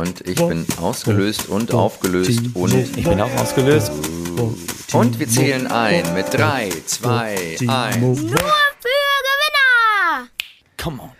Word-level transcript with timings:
Und 0.00 0.26
ich 0.26 0.36
bin 0.36 0.64
ausgelöst 0.80 1.50
und 1.50 1.74
aufgelöst 1.74 2.40
und 2.54 2.72
Ich 2.72 3.04
bin 3.04 3.20
auch 3.20 3.30
ausgelöst. 3.36 3.92
und 4.94 5.18
wir 5.18 5.28
zählen 5.28 5.66
ein 5.66 6.14
mit 6.14 6.32
3, 6.32 6.70
2, 6.86 7.58
1. 7.68 8.00
Nur 8.00 8.16
für 8.16 8.24
Gewinner! 9.28 10.28
Come 10.82 11.02
on. 11.02 11.10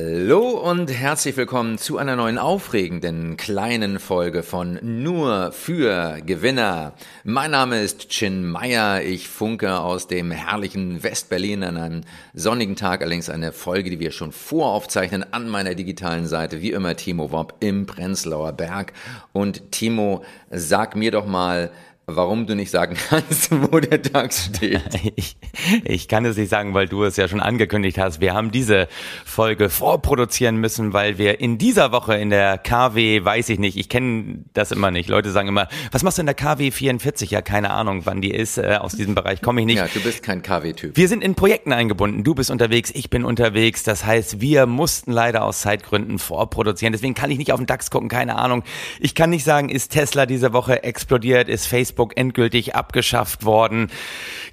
Hallo 0.00 0.50
und 0.50 0.92
herzlich 0.92 1.36
willkommen 1.36 1.76
zu 1.76 1.98
einer 1.98 2.14
neuen 2.14 2.38
aufregenden 2.38 3.36
kleinen 3.36 3.98
Folge 3.98 4.44
von 4.44 4.78
Nur 4.80 5.50
für 5.50 6.20
Gewinner. 6.24 6.92
Mein 7.24 7.50
Name 7.50 7.82
ist 7.82 8.08
Chin 8.08 8.48
Meyer. 8.48 9.02
Ich 9.02 9.28
funke 9.28 9.80
aus 9.80 10.06
dem 10.06 10.30
herrlichen 10.30 11.02
Westberlin 11.02 11.64
an 11.64 11.76
einem 11.76 12.00
sonnigen 12.32 12.76
Tag, 12.76 13.02
allerdings 13.02 13.28
eine 13.28 13.50
Folge, 13.50 13.90
die 13.90 13.98
wir 13.98 14.12
schon 14.12 14.30
voraufzeichnen 14.30 15.32
an 15.32 15.48
meiner 15.48 15.74
digitalen 15.74 16.28
Seite. 16.28 16.62
Wie 16.62 16.70
immer 16.70 16.94
Timo 16.94 17.32
Wob 17.32 17.56
im 17.58 17.86
Prenzlauer 17.86 18.52
Berg. 18.52 18.92
Und 19.32 19.72
Timo, 19.72 20.22
sag 20.48 20.94
mir 20.94 21.10
doch 21.10 21.26
mal, 21.26 21.72
warum 22.08 22.46
du 22.46 22.56
nicht 22.56 22.70
sagen 22.70 22.96
kannst, 23.08 23.50
wo 23.72 23.78
der 23.80 24.00
Tag 24.00 24.32
steht. 24.32 24.82
Ich, 25.14 25.36
ich 25.84 26.08
kann 26.08 26.24
es 26.24 26.36
nicht 26.36 26.48
sagen, 26.48 26.72
weil 26.72 26.88
du 26.88 27.04
es 27.04 27.16
ja 27.16 27.28
schon 27.28 27.40
angekündigt 27.40 27.98
hast. 27.98 28.20
Wir 28.20 28.32
haben 28.32 28.50
diese 28.50 28.88
Folge 29.26 29.68
vorproduzieren 29.68 30.56
müssen, 30.56 30.94
weil 30.94 31.18
wir 31.18 31.40
in 31.40 31.58
dieser 31.58 31.92
Woche 31.92 32.16
in 32.16 32.30
der 32.30 32.56
KW, 32.56 33.24
weiß 33.24 33.50
ich 33.50 33.58
nicht, 33.58 33.76
ich 33.76 33.90
kenne 33.90 34.44
das 34.54 34.72
immer 34.72 34.90
nicht. 34.90 35.10
Leute 35.10 35.30
sagen 35.30 35.48
immer, 35.48 35.68
was 35.92 36.02
machst 36.02 36.16
du 36.16 36.22
in 36.22 36.26
der 36.26 36.34
KW 36.34 36.70
44? 36.70 37.30
Ja, 37.30 37.42
keine 37.42 37.70
Ahnung, 37.70 38.06
wann 38.06 38.22
die 38.22 38.30
ist. 38.30 38.56
Äh, 38.56 38.78
aus 38.80 38.92
diesem 38.92 39.14
Bereich 39.14 39.42
komme 39.42 39.60
ich 39.60 39.66
nicht. 39.66 39.76
Ja, 39.76 39.86
du 39.92 40.00
bist 40.00 40.22
kein 40.22 40.40
KW-Typ. 40.40 40.96
Wir 40.96 41.08
sind 41.08 41.22
in 41.22 41.34
Projekten 41.34 41.74
eingebunden. 41.74 42.24
Du 42.24 42.34
bist 42.34 42.50
unterwegs, 42.50 42.90
ich 42.94 43.10
bin 43.10 43.24
unterwegs. 43.24 43.82
Das 43.82 44.06
heißt, 44.06 44.40
wir 44.40 44.64
mussten 44.66 45.12
leider 45.12 45.44
aus 45.44 45.60
Zeitgründen 45.60 46.18
vorproduzieren. 46.18 46.92
Deswegen 46.92 47.12
kann 47.12 47.30
ich 47.30 47.36
nicht 47.36 47.52
auf 47.52 47.60
den 47.60 47.66
DAX 47.66 47.90
gucken, 47.90 48.08
keine 48.08 48.36
Ahnung. 48.36 48.64
Ich 48.98 49.14
kann 49.14 49.28
nicht 49.28 49.44
sagen, 49.44 49.68
ist 49.68 49.92
Tesla 49.92 50.24
diese 50.24 50.54
Woche 50.54 50.82
explodiert, 50.82 51.48
ist 51.48 51.66
Facebook 51.66 51.97
endgültig 52.06 52.74
abgeschafft 52.74 53.44
worden. 53.44 53.90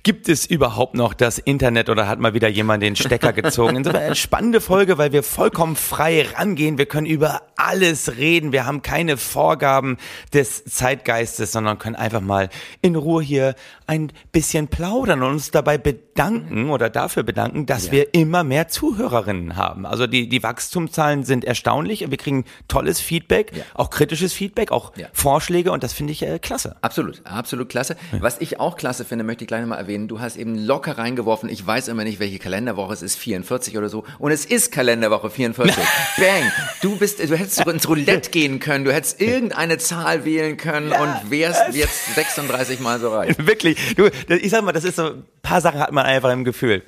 Gibt 0.03 0.29
es 0.29 0.45
überhaupt 0.45 0.93
noch 0.95 1.13
das 1.13 1.37
Internet 1.39 1.89
oder 1.89 2.07
hat 2.07 2.19
mal 2.19 2.33
wieder 2.33 2.47
jemand 2.47 2.83
den 2.83 2.95
Stecker 2.95 3.33
gezogen? 3.33 3.75
Insofern 3.77 4.03
eine 4.03 4.15
spannende 4.15 4.61
Folge, 4.61 4.97
weil 4.97 5.11
wir 5.11 5.23
vollkommen 5.23 5.75
frei 5.75 6.27
rangehen. 6.35 6.77
Wir 6.77 6.85
können 6.85 7.07
über 7.07 7.41
alles 7.55 8.17
reden. 8.17 8.51
Wir 8.51 8.65
haben 8.65 8.81
keine 8.81 9.17
Vorgaben 9.17 9.97
des 10.33 10.63
Zeitgeistes, 10.65 11.51
sondern 11.51 11.79
können 11.79 11.95
einfach 11.95 12.21
mal 12.21 12.49
in 12.81 12.95
Ruhe 12.95 13.23
hier 13.23 13.55
ein 13.87 14.11
bisschen 14.31 14.67
plaudern 14.67 15.21
und 15.23 15.31
uns 15.31 15.51
dabei 15.51 15.77
bedanken 15.77 16.69
oder 16.69 16.89
dafür 16.89 17.23
bedanken, 17.23 17.65
dass 17.65 17.87
Ja. 17.87 17.91
wir 17.93 18.13
immer 18.13 18.43
mehr 18.43 18.67
Zuhörerinnen 18.67 19.55
haben. 19.55 19.85
Also 19.85 20.07
die, 20.07 20.27
die 20.29 20.43
Wachstumszahlen 20.43 21.23
sind 21.23 21.45
erstaunlich 21.45 22.03
und 22.03 22.11
wir 22.11 22.17
kriegen 22.17 22.45
tolles 22.67 22.99
Feedback, 22.99 23.51
Ja. 23.55 23.63
auch 23.73 23.89
kritisches 23.89 24.33
Feedback, 24.33 24.71
auch 24.71 24.91
Ja. 24.97 25.07
Vorschläge 25.13 25.71
und 25.71 25.83
das 25.83 25.93
finde 25.93 26.13
ich 26.13 26.23
äh, 26.23 26.39
klasse. 26.39 26.75
Absolut, 26.81 27.21
absolut 27.35 27.69
klasse. 27.69 27.95
Was 28.19 28.39
ich 28.41 28.59
auch 28.59 28.77
klasse 28.77 29.05
finde, 29.05 29.23
möchte 29.23 29.43
ich 29.43 29.47
gleich 29.47 29.61
nochmal 29.61 29.79
erwähnen. 29.79 30.07
Du 30.07 30.19
hast 30.19 30.37
eben 30.37 30.55
locker 30.57 30.97
reingeworfen. 30.97 31.49
Ich 31.49 31.65
weiß 31.65 31.87
immer 31.87 32.03
nicht, 32.03 32.19
welche 32.19 32.39
Kalenderwoche 32.39 32.93
es 32.93 33.01
ist, 33.01 33.15
44 33.17 33.77
oder 33.77 33.89
so. 33.89 34.03
Und 34.19 34.31
es 34.31 34.45
ist 34.45 34.71
Kalenderwoche 34.71 35.29
44. 35.29 35.75
Bang! 36.17 36.51
Du 36.81 36.97
bist, 36.97 37.19
du 37.19 37.37
hättest 37.37 37.55
sogar 37.55 37.73
ins 37.73 37.87
Roulette 37.87 38.29
gehen 38.29 38.59
können. 38.59 38.85
Du 38.85 38.93
hättest 38.93 39.21
irgendeine 39.21 39.77
Zahl 39.77 40.25
wählen 40.25 40.57
können 40.57 40.91
und 40.91 41.31
wärst 41.31 41.73
jetzt 41.73 42.15
36 42.15 42.79
mal 42.79 42.99
so 42.99 43.09
reich. 43.09 43.35
Wirklich, 43.45 43.95
du, 43.95 44.09
ich 44.29 44.49
sag 44.49 44.63
mal, 44.63 44.71
das 44.71 44.83
ist 44.83 44.95
so, 44.95 45.07
ein 45.07 45.23
paar 45.41 45.61
Sachen 45.61 45.79
hat 45.79 45.91
man 45.91 46.05
einfach 46.05 46.31
im 46.31 46.43
Gefühl. 46.43 46.81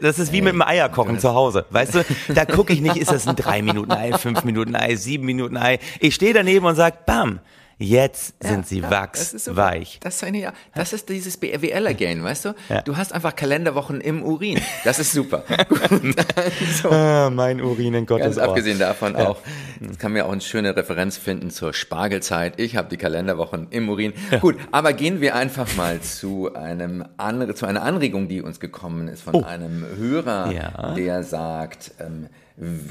Das 0.00 0.18
ist 0.18 0.32
wie 0.32 0.42
mit 0.42 0.52
dem 0.52 0.62
Eierkochen 0.62 1.18
zu 1.18 1.34
Hause, 1.34 1.66
weißt 1.70 1.94
du? 1.94 2.04
Da 2.34 2.44
gucke 2.44 2.72
ich 2.72 2.80
nicht, 2.80 2.96
ist 2.96 3.10
das 3.10 3.26
ein 3.26 3.36
3 3.36 3.62
Minuten 3.62 3.92
Ei, 3.92 4.12
5 4.12 4.44
Minuten 4.44 4.74
Ei, 4.74 4.94
7 4.96 5.24
Minuten 5.24 5.56
Ei. 5.56 5.78
Ich 6.00 6.14
stehe 6.14 6.32
daneben 6.32 6.66
und 6.66 6.76
sag, 6.76 7.06
bam, 7.06 7.40
jetzt 7.78 8.34
sind 8.42 8.66
sie 8.66 8.80
Ja, 8.80 8.88
das 8.90 9.34
wachsweich. 9.34 10.00
Das 10.02 10.20
ja, 10.20 10.52
das 10.74 10.92
ist 10.92 11.08
dieses 11.08 11.36
BWLer-Gain, 11.36 12.22
weißt 12.22 12.44
du? 12.46 12.54
Ja. 12.68 12.82
Du 12.82 12.96
hast 12.96 13.12
einfach 13.12 13.34
Kalenderwochen 13.36 14.00
im 14.00 14.22
Urin. 14.22 14.60
Das 14.84 14.98
ist 14.98 15.12
super. 15.12 15.44
So. 16.82 16.90
Ah, 16.90 17.30
mein 17.30 17.60
Urin 17.60 17.94
in 17.94 18.06
Gottes 18.06 18.36
Ganz 18.36 18.38
Ohr. 18.38 18.44
abgesehen 18.44 18.78
davon 18.78 19.16
auch, 19.16 19.38
das 19.80 19.98
kann 19.98 20.12
mir 20.12 20.26
auch 20.26 20.32
eine 20.32 20.40
schöne 20.40 20.76
Referenz 20.76 21.16
finden 21.16 21.50
zur 21.50 21.72
Spargelzeit. 21.72 22.58
Ich 22.60 22.76
habe 22.76 22.88
die 22.88 22.96
Kalenderwochen 22.96 23.68
im 23.70 23.88
Urin. 23.88 24.12
Gut, 24.40 24.56
aber 24.70 24.92
gehen 24.92 25.20
wir 25.20 25.34
einfach 25.34 25.74
mal 25.76 26.00
zu 26.00 26.54
einem 26.54 27.04
andere, 27.16 27.54
zu 27.54 27.66
einer 27.66 27.82
Anregung, 27.82 28.28
die 28.28 28.42
uns 28.42 28.60
gekommen 28.60 29.08
ist 29.08 29.22
von 29.22 29.44
einem 29.44 29.84
Hörer, 29.96 30.52
Oh. 30.78 30.94
Der 30.94 31.22
sagt, 31.22 31.92
ähm, 32.00 32.28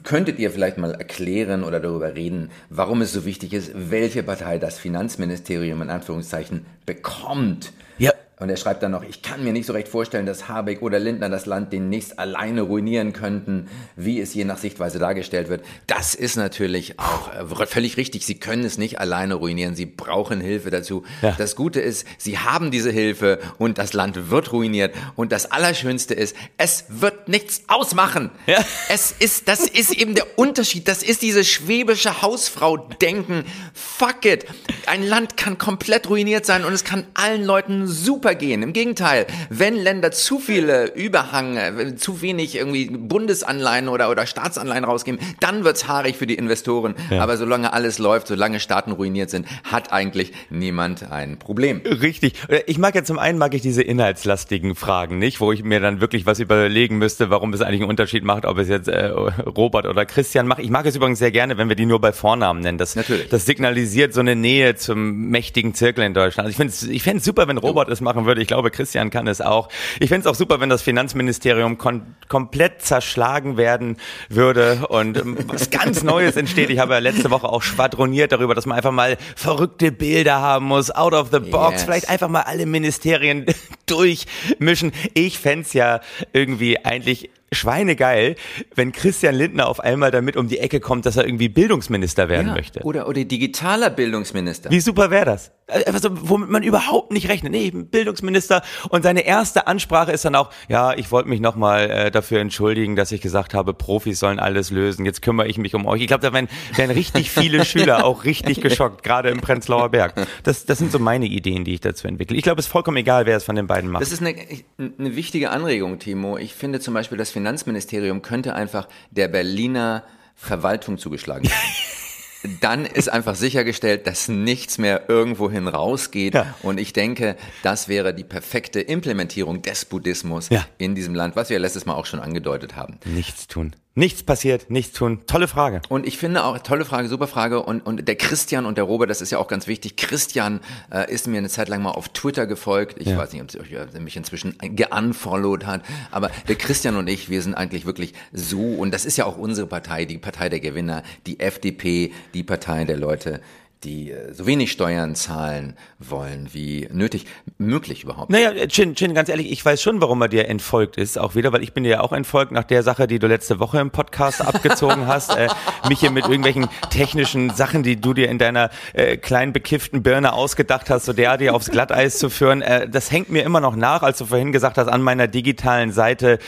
könntet 0.03 0.39
ihr 0.39 0.51
vielleicht 0.51 0.78
mal 0.78 0.91
erklären 0.91 1.63
oder 1.63 1.79
darüber 1.79 2.16
reden, 2.16 2.51
warum 2.69 3.01
es 3.01 3.11
so 3.11 3.25
wichtig 3.25 3.53
ist, 3.53 3.72
welche 3.73 4.23
Partei 4.23 4.57
das 4.59 4.79
Finanzministerium 4.79 5.81
in 5.81 5.89
Anführungszeichen 5.89 6.66
bekommt? 6.85 7.73
Ja. 7.97 8.11
Und 8.40 8.50
er 8.50 8.58
schreibt 8.58 8.84
dann 8.84 8.92
noch, 8.92 9.03
ich 9.03 9.24
kann 9.24 9.44
mir 9.44 9.52
nicht 9.52 9.66
so 9.66 9.74
recht 9.74 9.88
vorstellen, 9.88 10.28
dass 10.28 10.48
Habeck 10.48 10.84
oder 10.84 11.00
Lindner 11.00 11.28
das 11.28 11.48
Land 11.48 11.74
demnächst 11.74 12.20
alleine 12.20 12.62
ruinieren 12.62 13.12
könnten, 13.12 13.68
wie 13.96 14.22
es 14.22 14.36
je 14.36 14.46
nach 14.46 14.59
Sichtweise 14.59 15.00
dargestellt 15.00 15.50
wird. 15.50 15.66
Das 15.88 16.14
ist 16.14 16.36
natürlich 16.36 17.00
auch 17.00 17.34
äh, 17.34 17.66
völlig 17.66 17.97
richtig. 17.97 18.28
Sie 18.28 18.36
können 18.36 18.64
es 18.64 18.78
nicht 18.78 19.00
alleine 19.00 19.34
ruinieren. 19.34 19.76
Sie 19.76 19.88
brauchen 19.88 20.40
Hilfe 20.40 20.70
dazu. 20.70 21.03
Ja. 21.24 21.31
Das 21.36 21.56
Gute 21.56 21.81
ist, 21.81 22.06
sie 22.20 22.38
haben 22.38 22.70
diese 22.70 22.92
Hilfe 22.92 23.40
und 23.58 23.80
das 23.80 23.94
Land 23.94 24.30
wird 24.30 24.52
ruiniert. 24.53 24.94
Und 25.16 25.31
das 25.31 25.52
Allerschönste 25.52 26.14
ist, 26.14 26.36
es 26.58 26.86
wird 26.90 27.30
nichts 27.30 27.64
ausmachen. 27.68 28.30
Ja. 28.46 28.64
Es 28.90 29.16
ist, 29.18 29.47
das 29.47 29.62
ist 29.62 29.92
eben 29.92 30.14
der 30.14 30.38
Unterschied. 30.38 30.88
Das 30.88 31.02
ist 31.02 31.24
diese 31.24 31.44
schwäbische 31.44 32.22
Hausfrau-Denken. 32.22 33.46
Fuck 33.74 34.26
it. 34.26 34.46
Ein 34.86 35.02
Land 35.02 35.38
kann 35.38 35.58
komplett 35.58 36.08
ruiniert 36.08 36.46
sein 36.46 36.64
und 36.66 36.74
es 36.74 36.84
kann 36.84 37.08
allen 37.16 37.44
Leuten 37.44 37.88
super 37.88 38.27
gehen. 38.36 38.64
Im 38.64 38.74
Gegenteil, 38.74 39.26
wenn 39.50 39.76
Länder 39.76 40.12
zu 40.12 40.40
viele 40.40 40.94
Überhang, 40.94 41.58
äh, 41.58 41.96
zu 41.96 42.22
wenig 42.22 42.56
irgendwie 42.56 42.86
Bundesanleihen 42.86 43.90
oder, 43.90 44.10
oder 44.10 44.26
Staatsanleihen 44.26 44.84
rausgeben, 44.84 45.20
dann 45.40 45.64
wird's 45.64 45.88
haarig 45.88 46.18
für 46.18 46.28
die 46.28 46.36
Investoren. 46.36 46.96
Aber 47.12 47.38
solange 47.38 47.74
alles 47.74 48.00
läuft, 48.00 48.28
solange 48.28 48.60
Staaten 48.60 48.92
ruiniert 48.92 49.30
sind, 49.30 49.48
hat 49.64 49.92
eigentlich 49.92 50.34
niemand 50.50 51.12
ein 51.12 51.40
Problem. 51.40 51.82
Richtig. 51.86 52.34
Ich 52.66 52.78
mag 52.78 52.96
ja 52.96 53.04
zum 53.04 53.20
einen 53.20 53.38
mag 53.38 53.54
ich 53.54 53.62
diese 53.62 53.82
inhaltslastigen 53.82 54.76
Fragen 54.76 55.20
nicht, 55.20 55.40
wo 55.40 55.52
ich 55.52 55.64
mir 55.64 55.80
dann 55.80 56.02
wirklich 56.02 56.26
was 56.26 56.40
überlegen 56.40 56.98
müsste, 56.98 57.30
warum 57.30 57.54
es 57.54 57.62
eigentlich 57.62 57.82
einen 57.82 57.90
Unterschied 57.90 58.24
macht, 58.24 58.46
ob 58.46 58.58
es 58.58 58.68
jetzt 58.68 58.88
äh, 58.88 59.08
Robert 59.08 59.86
oder 59.86 60.06
Christian 60.06 60.48
macht. 60.48 60.59
Ich 60.59 60.70
mag 60.70 60.86
es 60.86 60.96
übrigens 60.96 61.20
sehr 61.20 61.32
gerne, 61.32 61.58
wenn 61.58 61.70
wir 61.70 61.76
die 61.76 61.86
nur 61.86 62.02
bei 62.02 62.12
Vornamen 62.12 62.62
nennen. 62.62 62.78
Das, 62.78 62.96
Natürlich. 62.96 63.30
das 63.30 63.46
signalisiert 63.46 64.14
so 64.14 64.20
eine 64.20 64.36
Nähe 64.36 64.76
zum 64.76 65.30
mächtigen 65.30 65.74
Zirkel 65.74 66.04
in 66.04 66.14
Deutschland. 66.14 66.48
Also 66.48 66.52
ich 66.52 66.58
finde 66.58 67.02
es 67.02 67.18
ich 67.18 67.24
super, 67.24 67.48
wenn 67.48 67.58
Robert 67.58 67.90
es 67.90 68.02
machen 68.17 68.25
würde. 68.28 68.41
Ich 68.41 68.47
glaube, 68.47 68.72
Christian 68.72 69.09
kann 69.09 69.28
es 69.28 69.39
auch. 69.41 69.69
Ich 70.00 70.09
fände 70.09 70.28
es 70.28 70.31
auch 70.31 70.38
super, 70.38 70.59
wenn 70.59 70.69
das 70.69 70.81
Finanzministerium 70.81 71.78
kon 71.78 72.16
komplett 72.28 72.81
zerschlagen 72.81 73.55
werden 73.57 73.97
würde 74.28 74.85
und 74.89 75.17
ähm, 75.17 75.38
was 75.47 75.69
ganz 75.69 76.03
Neues 76.03 76.35
entsteht. 76.35 76.69
Ich 76.69 76.79
habe 76.79 76.94
ja 76.94 77.00
letzte 77.00 77.31
Woche 77.31 77.47
auch 77.47 77.61
schwadroniert 77.61 78.31
darüber, 78.33 78.53
dass 78.53 78.66
man 78.66 78.78
einfach 78.78 78.91
mal 78.91 79.17
verrückte 79.35 79.91
Bilder 79.91 80.41
haben 80.41 80.66
muss, 80.66 80.91
out 80.91 81.13
of 81.13 81.29
the 81.31 81.39
box, 81.39 81.73
Yes. 81.75 81.83
vielleicht 81.83 82.09
einfach 82.09 82.28
mal 82.28 82.41
alle 82.41 82.66
Ministerien 82.66 83.45
durchmischen. 83.85 84.91
Ich 85.13 85.39
fänd's 85.39 85.73
ja 85.73 86.01
irgendwie 86.34 86.84
eigentlich 86.84 87.29
schweinegeil, 87.52 88.35
wenn 88.75 88.91
Christian 88.91 89.35
Lindner 89.35 89.68
auf 89.68 89.80
einmal 89.80 90.12
damit 90.12 90.35
um 90.35 90.47
die 90.47 90.59
Ecke 90.59 90.80
kommt, 90.80 91.06
dass 91.06 91.18
er 91.18 91.25
irgendwie 91.25 91.50
Bildungsminister 91.50 92.30
werden 92.30 92.53
möchte. 92.53 92.81
Oder, 92.81 93.08
oder 93.08 93.24
digitaler 93.24 93.90
Bildungsminister. 93.90 94.69
Wie 94.69 94.80
super 94.80 95.12
wäre 95.12 95.25
das? 95.25 95.52
Also, 95.69 96.09
womit 96.12 96.50
man 96.50 96.63
überhaupt 96.63 97.12
nicht 97.12 97.28
rechnet. 97.28 97.52
Nee, 97.52 97.72
Bildungsminister 97.72 98.62
und 98.90 99.03
seine 99.03 99.25
erste 99.25 99.68
Ansprache 99.68 100.13
ist 100.13 100.24
dann 100.24 100.35
auch, 100.35 100.50
ja, 100.69 100.94
ich 100.94 101.12
wollte 101.12 101.28
mich 101.28 101.41
nochmal 101.41 101.90
äh, 101.90 102.12
dafür 102.12 102.40
entschuldigen, 102.40 102.96
dass 102.96 103.12
ich 103.12 103.19
gesagt 103.19 103.53
habe, 103.53 103.74
Profis 103.74 104.19
sollen 104.19 104.40
alles 104.40 104.72
lösen. 104.72 105.06
Jetzt 105.06 105.22
kümmere 105.22 105.47
ich 105.47 105.58
mich 105.58 105.75
um 105.75 105.85
euch. 105.85 106.02
Ich 106.02 106.08
glaube, 106.08 106.22
da 106.22 106.31
wären, 106.31 106.47
wären 106.75 106.91
richtig 106.91 107.31
viele 107.31 107.66
Schüler 107.66 108.06
auch 108.06 108.24
richtig 108.24 108.62
geschockt, 108.62 109.03
gerade 109.03 109.29
im 109.29 109.41
Prenzlauer 109.41 109.90
Berg. 109.90 110.14
Das, 110.44 110.66
das 110.66 110.78
sind 110.78 110.91
so 110.91 110.99
meine 110.99 111.26
Ideen, 111.26 111.66
die 111.66 111.73
ich 111.73 111.82
dazu 111.82 112.08
entwickle. 112.08 112.38
Ich 112.38 112.44
glaube, 112.44 112.61
es 112.61 112.67
ist 112.67 112.72
vollkommen 112.72 112.97
egal, 112.97 113.26
wer 113.26 113.35
es 113.35 113.44
von 113.44 113.58
den 113.58 113.67
beiden 113.67 113.90
macht. 113.90 114.02
Das 114.02 114.14
ist 114.14 114.22
eine, 114.22 114.35
eine 114.78 115.16
wichtige 115.17 115.49
Anregung, 115.49 115.99
Timo. 115.99 116.38
Ich 116.38 116.53
finde 116.53 116.79
zum 116.79 116.94
Beispiel, 116.94 117.17
das 117.17 117.32
Finanzministerium 117.37 118.22
könnte 118.23 118.55
einfach 118.55 118.87
der 119.11 119.28
Berliner 119.28 120.03
Verwaltung 120.35 120.97
zugeschlagen 120.97 121.45
werden. 121.47 122.57
Dann 122.61 122.85
ist 122.85 123.09
einfach 123.09 123.35
sichergestellt, 123.35 124.05
dass 124.07 124.28
nichts 124.28 124.78
mehr 124.78 125.09
irgendwohin 125.09 125.67
rausgeht. 125.67 126.34
Ja. 126.35 126.55
Und 126.63 126.79
ich 126.79 126.93
denke, 126.93 127.35
das 127.63 127.87
wäre 127.89 128.13
die 128.13 128.23
perfekte 128.23 128.79
Implementierung 128.79 129.61
des 129.61 129.85
Buddhismus 129.85 130.49
Ja. 130.49 130.66
in 130.78 130.95
diesem 130.95 131.13
Land, 131.16 131.35
was 131.35 131.49
wir 131.49 131.59
letztes 131.59 131.85
Mal 131.85 131.93
auch 131.95 132.05
schon 132.05 132.19
angedeutet 132.19 132.75
haben. 132.75 132.99
Nichts 133.05 133.47
tun. 133.47 133.75
Nichts 133.97 134.22
passiert, 134.22 134.70
nichts 134.70 134.96
tun. 134.96 135.22
Tolle 135.26 135.47
Frage. 135.47 135.82
Und 135.90 136.05
ich 136.05 136.20
finde 136.20 136.44
auch, 136.44 136.59
tolle 136.59 136.85
Frage, 136.85 137.08
super 137.08 137.26
Frage. 137.26 137.64
Und, 137.64 137.82
und 137.84 138.08
der 138.08 138.16
Christian 138.16 138.67
und 138.67 138.78
der 138.78 138.84
Robert, 138.84 139.09
das 139.09 139.22
ist 139.22 139.32
ja 139.32 139.40
auch 139.40 139.47
ganz 139.47 139.66
wichtig. 139.66 139.97
Christian 139.97 140.59
äh, 140.94 141.11
ist 141.11 141.26
mir 141.26 141.40
eine 141.40 141.49
Zeit 141.49 141.67
lang 141.67 141.82
mal 141.82 141.90
auf 141.90 142.09
Twitter 142.09 142.46
gefolgt. 142.46 142.97
Ich 142.99 143.08
Ja. 143.08 143.17
weiß 143.17 143.34
nicht, 143.34 143.59
ob 143.59 143.72
er 143.72 143.99
mich 143.99 144.16
inzwischen 144.16 144.55
geunfollowed 144.59 145.66
hat. 145.66 145.82
Aber 146.11 146.29
der 146.47 146.55
Christian 146.58 146.96
und 146.96 147.08
ich, 147.09 147.29
wir 147.32 147.41
sind 147.41 147.55
eigentlich 147.55 147.88
wirklich 147.88 148.14
so. 148.32 148.61
Und 148.61 148.94
das 148.94 149.03
ist 149.03 149.17
ja 149.17 149.26
auch 149.26 149.35
unsere 149.38 149.66
Partei, 149.66 150.05
die 150.05 150.20
Partei 150.20 150.49
der 150.49 150.59
Gewinner, 150.59 151.02
die 151.26 151.40
FDP, 151.40 152.11
die 152.35 152.44
Partei 152.44 152.85
der 152.85 152.97
Leute, 152.97 153.41
die 153.84 154.12
äh, 154.12 154.34
so 154.34 154.46
wenig 154.47 154.72
Steuern 154.72 155.16
zahlen 155.16 155.76
wollen 156.00 156.50
wie 156.52 156.88
nötig, 156.91 157.26
möglich 157.58 158.03
überhaupt. 158.03 158.29
Naja, 158.29 158.52
Chin, 158.68 158.96
Chin, 158.96 159.14
ganz 159.14 159.29
ehrlich, 159.29 159.52
ich 159.52 159.64
weiß 159.64 159.82
schon, 159.82 160.02
warum 160.02 160.22
er 160.22 160.28
dir 160.28 160.47
entfolgt 160.47 160.97
ist, 160.97 161.18
auch 161.18 161.35
wieder, 161.35 161.52
weil 161.53 161.64
ich 161.64 161.74
bin 161.74 161.84
dir 161.84 161.90
ja 161.90 162.02
auch 162.02 162.12
entfolgt 162.12 162.52
nach 162.52 162.64
der 162.64 162.84
Sache, 162.84 163.08
die 163.08 163.20
du 163.20 163.28
letzte 163.28 163.59
Woche 163.59 163.79
im 163.79 163.91
Podcast 163.91 164.41
abgezogen 164.41 165.08
hast, 165.08 165.35
äh, 165.35 165.47
mich 165.88 166.00
hier 166.00 166.12
mit 166.12 166.26
irgendwelchen 166.26 166.68
technischen 166.90 167.52
Sachen, 167.52 167.84
die 167.84 168.00
du 168.00 168.14
dir 168.14 168.29
in 168.29 168.40
deiner 168.40 168.70
äh, 168.94 169.18
kleinen 169.18 169.53
bekifften 169.53 170.03
Birne 170.03 170.34
ausgedacht 170.34 170.90
hast, 170.90 171.06
so 171.06 171.14
der 171.14 171.38
dir 171.38 171.53
aufs 171.53 171.70
Glatteis 171.70 172.18
zu 172.18 172.30
führen, 172.30 172.62
äh, 172.62 172.90
das 172.90 173.12
hängt 173.12 173.30
mir 173.30 173.44
immer 173.44 173.59
noch 173.59 173.76
nach, 173.76 174.02
als 174.02 174.18
du 174.18 174.26
vorhin 174.26 174.52
gesagt 174.52 174.78
hast, 174.78 174.88
an 174.88 175.02
meiner 175.02 175.28
digitalen 175.28 175.91
Seite 175.91 176.40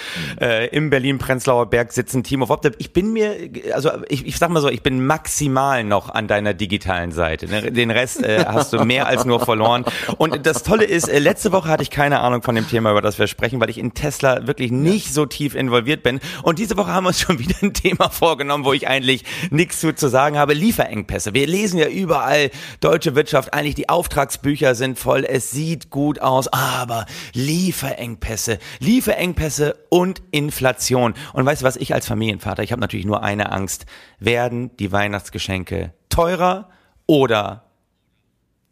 äh, 0.41 0.67
im 0.69 0.89
Berlin-Prenzlauer 0.89 1.67
Berg 1.67 1.91
sitzen 1.91 2.23
Timo 2.23 2.49
Wopte. 2.49 2.71
Ich 2.79 2.91
bin 2.93 3.13
mir, 3.13 3.35
also 3.73 3.91
ich, 4.07 4.25
ich 4.25 4.37
sag 4.37 4.49
mal 4.49 4.61
so, 4.61 4.69
ich 4.69 4.81
bin 4.81 5.05
maximal 5.05 5.83
noch 5.83 6.09
an 6.09 6.27
deiner 6.27 6.53
digitalen 6.53 7.11
Seite. 7.11 7.18
Ne? 7.19 7.71
Den 7.71 7.91
Rest 7.91 8.23
äh, 8.23 8.45
hast 8.45 8.73
du 8.73 8.83
mehr 8.85 9.07
als 9.07 9.25
nur 9.25 9.39
verloren. 9.39 9.85
Und 10.17 10.45
das 10.45 10.63
Tolle 10.63 10.85
ist, 10.85 11.07
äh, 11.07 11.19
letzte 11.19 11.51
Woche 11.51 11.69
hatte 11.69 11.83
ich 11.83 11.89
keine 11.89 12.21
Ahnung 12.21 12.41
von 12.41 12.55
dem 12.55 12.67
Thema, 12.67 12.91
über 12.91 13.01
das 13.01 13.19
wir 13.19 13.27
sprechen, 13.27 13.59
weil 13.59 13.69
ich 13.69 13.77
in 13.77 13.93
Tesla 13.93 14.47
wirklich 14.47 14.71
nicht 14.71 15.13
so 15.13 15.25
tief 15.25 15.55
involviert 15.55 16.03
bin. 16.03 16.19
Und 16.43 16.59
diese 16.59 16.77
Woche 16.77 16.91
haben 16.93 17.03
wir 17.03 17.09
uns 17.09 17.19
schon 17.19 17.39
wieder 17.39 17.55
ein 17.61 17.73
Thema 17.73 18.09
vorgenommen, 18.09 18.65
wo 18.65 18.73
ich 18.73 18.87
eigentlich 18.87 19.23
nichts 19.51 19.79
zu, 19.79 19.93
zu 19.93 20.07
sagen 20.07 20.37
habe. 20.37 20.53
Lieferengpässe. 20.53 21.33
Wir 21.33 21.47
lesen 21.47 21.77
ja 21.79 21.87
überall, 21.87 22.51
deutsche 22.79 23.15
Wirtschaft, 23.15 23.53
eigentlich 23.53 23.75
die 23.75 23.89
Auftragsbücher 23.89 24.75
sind 24.75 24.97
voll, 24.97 25.25
es 25.25 25.51
sieht 25.51 25.89
gut 25.89 26.21
aus, 26.21 26.47
aber 26.47 27.05
Lieferengpässe, 27.33 28.59
Lieferengpässe 28.79 29.75
und 29.89 30.21
Inflation. 30.31 31.13
Und 31.33 31.45
weißt 31.45 31.61
du 31.61 31.65
was, 31.65 31.75
ich 31.75 31.93
als 31.93 32.07
Familienvater, 32.07 32.63
ich 32.63 32.71
habe 32.71 32.81
natürlich 32.81 33.05
nur 33.05 33.23
eine 33.23 33.51
Angst. 33.51 33.85
Werden 34.19 34.75
die 34.77 34.91
Weihnachtsgeschenke 34.91 35.93
teurer 36.09 36.69
oder 37.09 37.63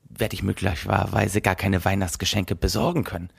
werde 0.10 0.36
ich 0.36 0.44
möglicherweise 0.44 1.42
gar 1.42 1.56
keine 1.56 1.84
Weihnachtsgeschenke 1.84 2.56
besorgen 2.56 3.04
können? 3.04 3.31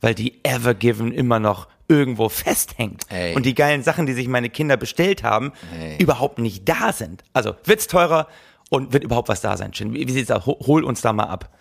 Weil 0.00 0.14
die 0.14 0.38
Evergiven 0.44 1.10
immer 1.10 1.40
noch 1.40 1.66
irgendwo 1.88 2.28
festhängt 2.28 3.02
Ey. 3.10 3.34
und 3.34 3.44
die 3.44 3.54
geilen 3.56 3.82
Sachen, 3.82 4.06
die 4.06 4.12
sich 4.12 4.28
meine 4.28 4.48
Kinder 4.48 4.76
bestellt 4.76 5.24
haben, 5.24 5.52
Ey. 5.80 5.96
überhaupt 6.00 6.38
nicht 6.38 6.68
da 6.68 6.92
sind. 6.92 7.24
Also 7.32 7.56
wird's 7.64 7.88
teurer 7.88 8.28
und 8.70 8.92
wird 8.92 9.02
überhaupt 9.02 9.28
was 9.28 9.40
da 9.40 9.56
sein? 9.56 9.72
Wie, 9.76 10.06
wie 10.06 10.12
sieht's 10.12 10.30
aus? 10.30 10.46
Ho- 10.46 10.60
Hol 10.64 10.84
uns 10.84 11.00
da 11.00 11.12
mal 11.12 11.24
ab. 11.24 11.52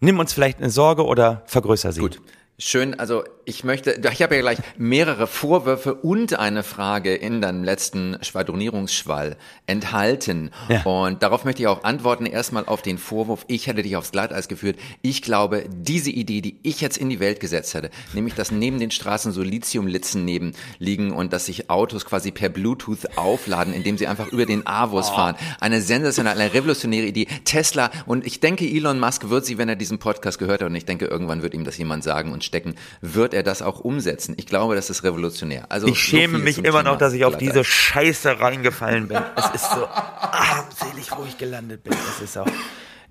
Nimm 0.00 0.18
uns 0.18 0.32
vielleicht 0.32 0.58
eine 0.60 0.70
Sorge 0.70 1.04
oder 1.04 1.42
vergrößer 1.44 1.92
sie. 1.92 2.00
Gut. 2.00 2.22
Schön, 2.62 3.00
also 3.00 3.24
ich 3.46 3.64
möchte, 3.64 3.98
ich 4.12 4.22
habe 4.22 4.34
ja 4.34 4.42
gleich 4.42 4.58
mehrere 4.76 5.26
Vorwürfe 5.26 5.94
und 5.94 6.38
eine 6.38 6.62
Frage 6.62 7.14
in 7.14 7.40
deinem 7.40 7.64
letzten 7.64 8.18
Schwadronierungsschwall 8.20 9.38
enthalten. 9.66 10.50
Ja. 10.68 10.82
Und 10.82 11.22
darauf 11.22 11.46
möchte 11.46 11.62
ich 11.62 11.68
auch 11.68 11.84
antworten. 11.84 12.26
Erstmal 12.26 12.66
auf 12.66 12.82
den 12.82 12.98
Vorwurf, 12.98 13.46
ich 13.48 13.66
hätte 13.66 13.82
dich 13.82 13.96
aufs 13.96 14.12
Glatteis 14.12 14.46
geführt. 14.46 14.78
Ich 15.00 15.22
glaube, 15.22 15.64
diese 15.74 16.10
Idee, 16.10 16.42
die 16.42 16.58
ich 16.62 16.82
jetzt 16.82 16.98
in 16.98 17.08
die 17.08 17.18
Welt 17.18 17.40
gesetzt 17.40 17.72
hätte, 17.72 17.90
nämlich 18.12 18.34
dass 18.34 18.50
neben 18.50 18.78
den 18.78 18.90
Straßen 18.90 19.32
so 19.32 19.42
Lithiumlitzen 19.42 20.26
neben 20.26 20.52
liegen 20.78 21.12
und 21.12 21.32
dass 21.32 21.46
sich 21.46 21.70
Autos 21.70 22.04
quasi 22.04 22.30
per 22.30 22.50
Bluetooth 22.50 23.16
aufladen, 23.16 23.72
indem 23.72 23.96
sie 23.96 24.06
einfach 24.06 24.28
über 24.28 24.44
den 24.44 24.66
Avus 24.66 25.08
fahren. 25.08 25.36
Eine 25.60 25.80
sensationelle, 25.80 26.38
eine 26.38 26.52
revolutionäre 26.52 27.06
Idee. 27.06 27.26
Tesla 27.44 27.90
und 28.04 28.26
ich 28.26 28.38
denke, 28.38 28.66
Elon 28.66 29.00
Musk 29.00 29.30
wird 29.30 29.46
sie, 29.46 29.56
wenn 29.56 29.70
er 29.70 29.76
diesen 29.76 29.98
Podcast 29.98 30.38
gehört 30.38 30.60
hat, 30.60 30.68
und 30.68 30.76
ich 30.76 30.84
denke, 30.84 31.06
irgendwann 31.06 31.40
wird 31.40 31.54
ihm 31.54 31.64
das 31.64 31.78
jemand 31.78 32.04
sagen 32.04 32.32
und 32.32 32.49
stecken, 32.50 32.74
wird 33.00 33.32
er 33.32 33.42
das 33.44 33.62
auch 33.62 33.80
umsetzen. 33.80 34.34
Ich 34.36 34.46
glaube, 34.46 34.74
das 34.74 34.90
ist 34.90 35.04
revolutionär. 35.04 35.66
Also 35.68 35.86
Ich 35.86 35.98
schäme 35.98 36.38
so 36.38 36.44
mich 36.44 36.58
immer 36.58 36.80
Thema 36.80 36.82
noch, 36.82 36.98
dass 36.98 37.12
ich 37.12 37.24
auf 37.24 37.38
Glatteis. 37.38 37.48
diese 37.52 37.64
Scheiße 37.64 38.40
reingefallen 38.40 39.06
bin. 39.08 39.18
Es 39.36 39.62
ist 39.62 39.70
so 39.70 39.86
armselig, 39.86 41.10
wo 41.16 41.24
ich 41.24 41.38
gelandet 41.38 41.84
bin. 41.84 41.92
Es 42.16 42.20
ist 42.22 42.36
auch, 42.36 42.46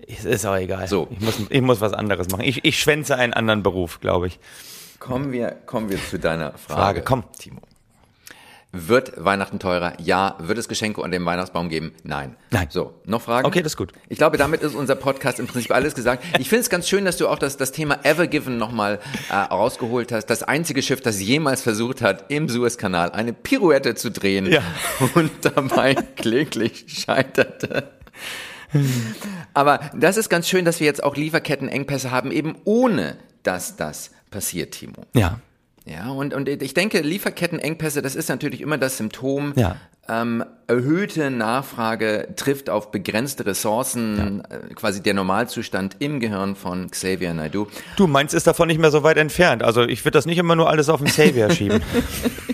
es 0.06 0.24
ist 0.24 0.44
auch 0.46 0.56
egal. 0.56 0.86
So. 0.88 1.08
Ich 1.10 1.20
muss, 1.20 1.34
ich 1.48 1.62
muss 1.62 1.80
was 1.80 1.92
anderes 1.94 2.28
machen. 2.30 2.44
Ich, 2.44 2.64
ich 2.64 2.78
schwänze 2.78 3.16
einen 3.16 3.32
anderen 3.32 3.62
Beruf, 3.62 4.00
glaube 4.00 4.26
ich. 4.26 4.38
Kommen 4.98 5.32
wir, 5.32 5.50
kommen 5.66 5.88
wir 5.88 5.98
zu 6.10 6.18
deiner 6.18 6.50
Frage, 6.52 6.58
Frage, 7.00 7.02
komm. 7.02 7.24
Timo. 7.38 7.60
Wird 8.72 9.12
Weihnachten 9.16 9.58
teurer? 9.58 9.94
Ja. 9.98 10.36
Wird 10.38 10.56
es 10.56 10.68
Geschenke 10.68 11.00
unter 11.00 11.18
dem 11.18 11.26
Weihnachtsbaum 11.26 11.68
geben? 11.68 11.92
Nein. 12.04 12.36
Nein. 12.50 12.68
So, 12.70 12.94
noch 13.04 13.22
Fragen? 13.22 13.46
Okay, 13.46 13.62
das 13.62 13.72
ist 13.72 13.76
gut. 13.76 13.92
Ich 14.08 14.18
glaube, 14.18 14.36
damit 14.36 14.62
ist 14.62 14.76
unser 14.76 14.94
Podcast 14.94 15.40
im 15.40 15.48
Prinzip 15.48 15.72
alles 15.72 15.94
gesagt. 15.96 16.22
Ich 16.38 16.48
finde 16.48 16.60
es 16.62 16.70
ganz 16.70 16.88
schön, 16.88 17.04
dass 17.04 17.16
du 17.16 17.26
auch 17.26 17.38
das, 17.38 17.56
das 17.56 17.72
Thema 17.72 17.98
Evergiven 18.04 18.58
nochmal 18.58 19.00
äh, 19.28 19.34
rausgeholt 19.34 20.12
hast. 20.12 20.26
Das 20.26 20.44
einzige 20.44 20.82
Schiff, 20.82 21.00
das 21.00 21.20
jemals 21.20 21.62
versucht 21.62 22.00
hat, 22.00 22.26
im 22.30 22.48
Suezkanal 22.48 23.10
eine 23.10 23.32
Pirouette 23.32 23.96
zu 23.96 24.10
drehen 24.10 24.46
Ja. 24.46 24.62
und 25.14 25.32
dabei 25.42 25.94
kläglich 25.94 26.84
scheiterte. 26.86 27.90
Aber 29.52 29.80
das 29.96 30.16
ist 30.16 30.28
ganz 30.28 30.48
schön, 30.48 30.64
dass 30.64 30.78
wir 30.78 30.86
jetzt 30.86 31.02
auch 31.02 31.16
Lieferkettenengpässe 31.16 32.12
haben, 32.12 32.30
eben 32.30 32.54
ohne 32.64 33.16
dass 33.42 33.74
das 33.74 34.12
passiert, 34.30 34.72
Timo. 34.74 35.06
Ja. 35.12 35.40
Ja, 35.90 36.08
und, 36.10 36.34
und 36.34 36.48
ich 36.48 36.72
denke, 36.72 37.00
Lieferkettenengpässe, 37.00 38.00
das 38.00 38.14
ist 38.14 38.28
natürlich 38.28 38.60
immer 38.60 38.78
das 38.78 38.96
Symptom. 38.96 39.52
Ja. 39.56 39.74
Ähm, 40.08 40.44
erhöhte 40.68 41.30
Nachfrage 41.30 42.28
trifft 42.36 42.70
auf 42.70 42.92
begrenzte 42.92 43.44
Ressourcen, 43.44 44.42
äh, 44.48 44.74
quasi 44.74 45.02
der 45.02 45.14
Normalzustand 45.14 45.96
im 45.98 46.20
Gehirn 46.20 46.54
von 46.54 46.90
Xavier 46.90 47.34
Naidoo. 47.34 47.66
Du 47.96 48.06
meinst, 48.06 48.34
ist 48.34 48.46
davon 48.46 48.68
nicht 48.68 48.80
mehr 48.80 48.92
so 48.92 49.02
weit 49.02 49.16
entfernt. 49.16 49.64
Also 49.64 49.82
ich 49.82 50.04
würde 50.04 50.16
das 50.16 50.26
nicht 50.26 50.38
immer 50.38 50.54
nur 50.54 50.70
alles 50.70 50.88
auf 50.88 51.00
den 51.00 51.08
Savior 51.08 51.50
schieben. 51.50 51.82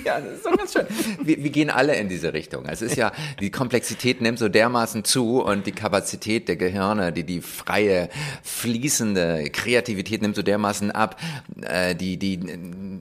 Ja, 0.04 0.20
das 0.20 0.34
ist 0.34 0.46
doch 0.46 0.55
ganz 0.66 0.72
schön. 0.72 1.26
Wir, 1.26 1.42
wir 1.42 1.50
gehen 1.50 1.70
alle 1.70 1.96
in 1.96 2.08
diese 2.08 2.32
Richtung. 2.32 2.66
Es 2.66 2.82
ist 2.82 2.96
ja, 2.96 3.12
die 3.40 3.50
Komplexität 3.50 4.20
nimmt 4.20 4.38
so 4.38 4.48
dermaßen 4.48 5.04
zu 5.04 5.42
und 5.42 5.66
die 5.66 5.72
Kapazität 5.72 6.48
der 6.48 6.56
Gehirne, 6.56 7.12
die, 7.12 7.24
die 7.24 7.40
freie, 7.40 8.08
fließende 8.42 9.50
Kreativität 9.50 10.22
nimmt 10.22 10.36
so 10.36 10.42
dermaßen 10.42 10.90
ab. 10.90 11.20
Äh, 11.62 11.94
die, 11.94 12.18
die 12.18 12.40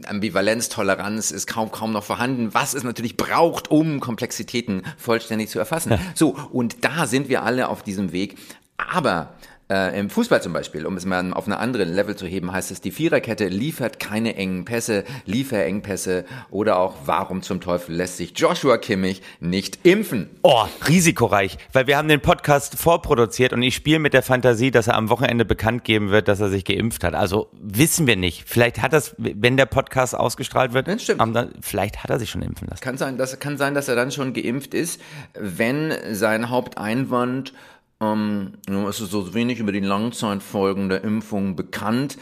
Ambivalenz, 0.07 0.69
Toleranz 0.69 1.31
ist 1.31 1.47
kaum, 1.47 1.71
kaum 1.71 1.91
noch 1.91 2.03
vorhanden, 2.03 2.53
was 2.53 2.73
es 2.73 2.83
natürlich 2.83 3.17
braucht, 3.17 3.71
um 3.71 4.00
Komplexitäten 4.00 4.83
vollständig 4.97 5.50
zu 5.50 5.59
erfassen. 5.59 5.97
So, 6.13 6.35
und 6.51 6.83
da 6.83 7.07
sind 7.07 7.29
wir 7.29 7.44
alle 7.44 7.69
auf 7.69 7.83
diesem 7.83 8.12
Weg. 8.12 8.38
Aber 8.77 9.33
äh, 9.69 10.00
Im 10.00 10.12
Fußball 10.12 10.44
zum 10.44 10.53
Beispiel, 10.53 10.85
um 10.85 10.95
es 10.95 11.06
mal 11.06 11.33
auf 11.33 11.47
eine 11.47 11.57
andere 11.57 11.85
Level 11.85 12.15
zu 12.15 12.27
heben, 12.27 12.51
heißt 12.51 12.69
es, 12.69 12.81
die 12.81 12.91
Viererkette 12.91 13.47
liefert 13.47 14.00
keine 14.00 14.35
engen 14.35 14.63
Pässe, 14.63 15.03
Lieferengpässe 15.25 16.25
oder 16.51 16.77
auch, 16.77 16.95
warum 17.06 17.41
zum 17.41 17.62
Teufel 17.62 17.95
lässt 17.95 18.17
sich 18.17 18.38
Joshua 18.38 18.77
Kimmich 18.77 19.21
nicht 19.39 19.79
impfen? 19.83 20.29
Oh, 20.44 20.65
risikoreich, 20.88 21.57
weil 21.73 21.88
wir 21.88 21.97
haben 21.97 22.07
den 22.07 22.21
Podcast 22.21 22.77
vorproduziert 22.77 23.53
und 23.53 23.62
ich 23.63 23.75
spiele 23.75 24.00
mit 24.00 24.13
der 24.13 24.21
Fantasie, 24.21 24.69
dass 24.71 24.88
er 24.88 24.95
am 24.95 25.09
Wochenende 25.09 25.45
bekannt 25.45 25.84
geben 25.84 26.12
wird, 26.12 26.27
dass 26.27 26.39
er 26.39 26.50
sich 26.50 26.65
geimpft 26.65 27.03
hat. 27.03 27.15
Also 27.15 27.50
wissen 27.53 28.05
wir 28.07 28.15
nicht. 28.15 28.43
Vielleicht 28.48 28.81
hat 28.81 28.93
das, 28.93 29.15
wenn 29.17 29.57
der 29.57 29.65
Podcast 29.65 30.15
ausgestrahlt 30.15 30.74
wird, 30.74 30.88
Das 30.88 31.01
stimmt. 31.03 31.22
dann, 31.36 31.53
vielleicht 31.62 32.03
hat 32.03 32.10
er 32.12 32.19
sich 32.19 32.29
schon 32.29 32.41
impfen 32.41 32.67
lassen. 32.67 32.81
Kann 32.81 32.98
sein, 32.98 33.17
dass, 33.17 33.39
kann 33.39 33.57
sein, 33.57 33.74
dass 33.74 33.88
er 33.88 33.95
dann 33.95 34.12
schon 34.12 34.34
geimpft 34.34 34.74
ist, 34.74 35.01
wenn 35.34 35.91
sein 36.12 36.50
Haupteinwand, 36.50 37.53
ähm, 38.01 38.53
es 38.87 38.99
ist 38.99 39.11
so 39.11 39.33
wenig 39.33 39.59
über 39.59 39.71
die 39.71 39.79
Langzeitfolgen 39.79 40.89
der 40.89 41.03
Impfung 41.03 41.55
bekannt. 41.55 42.17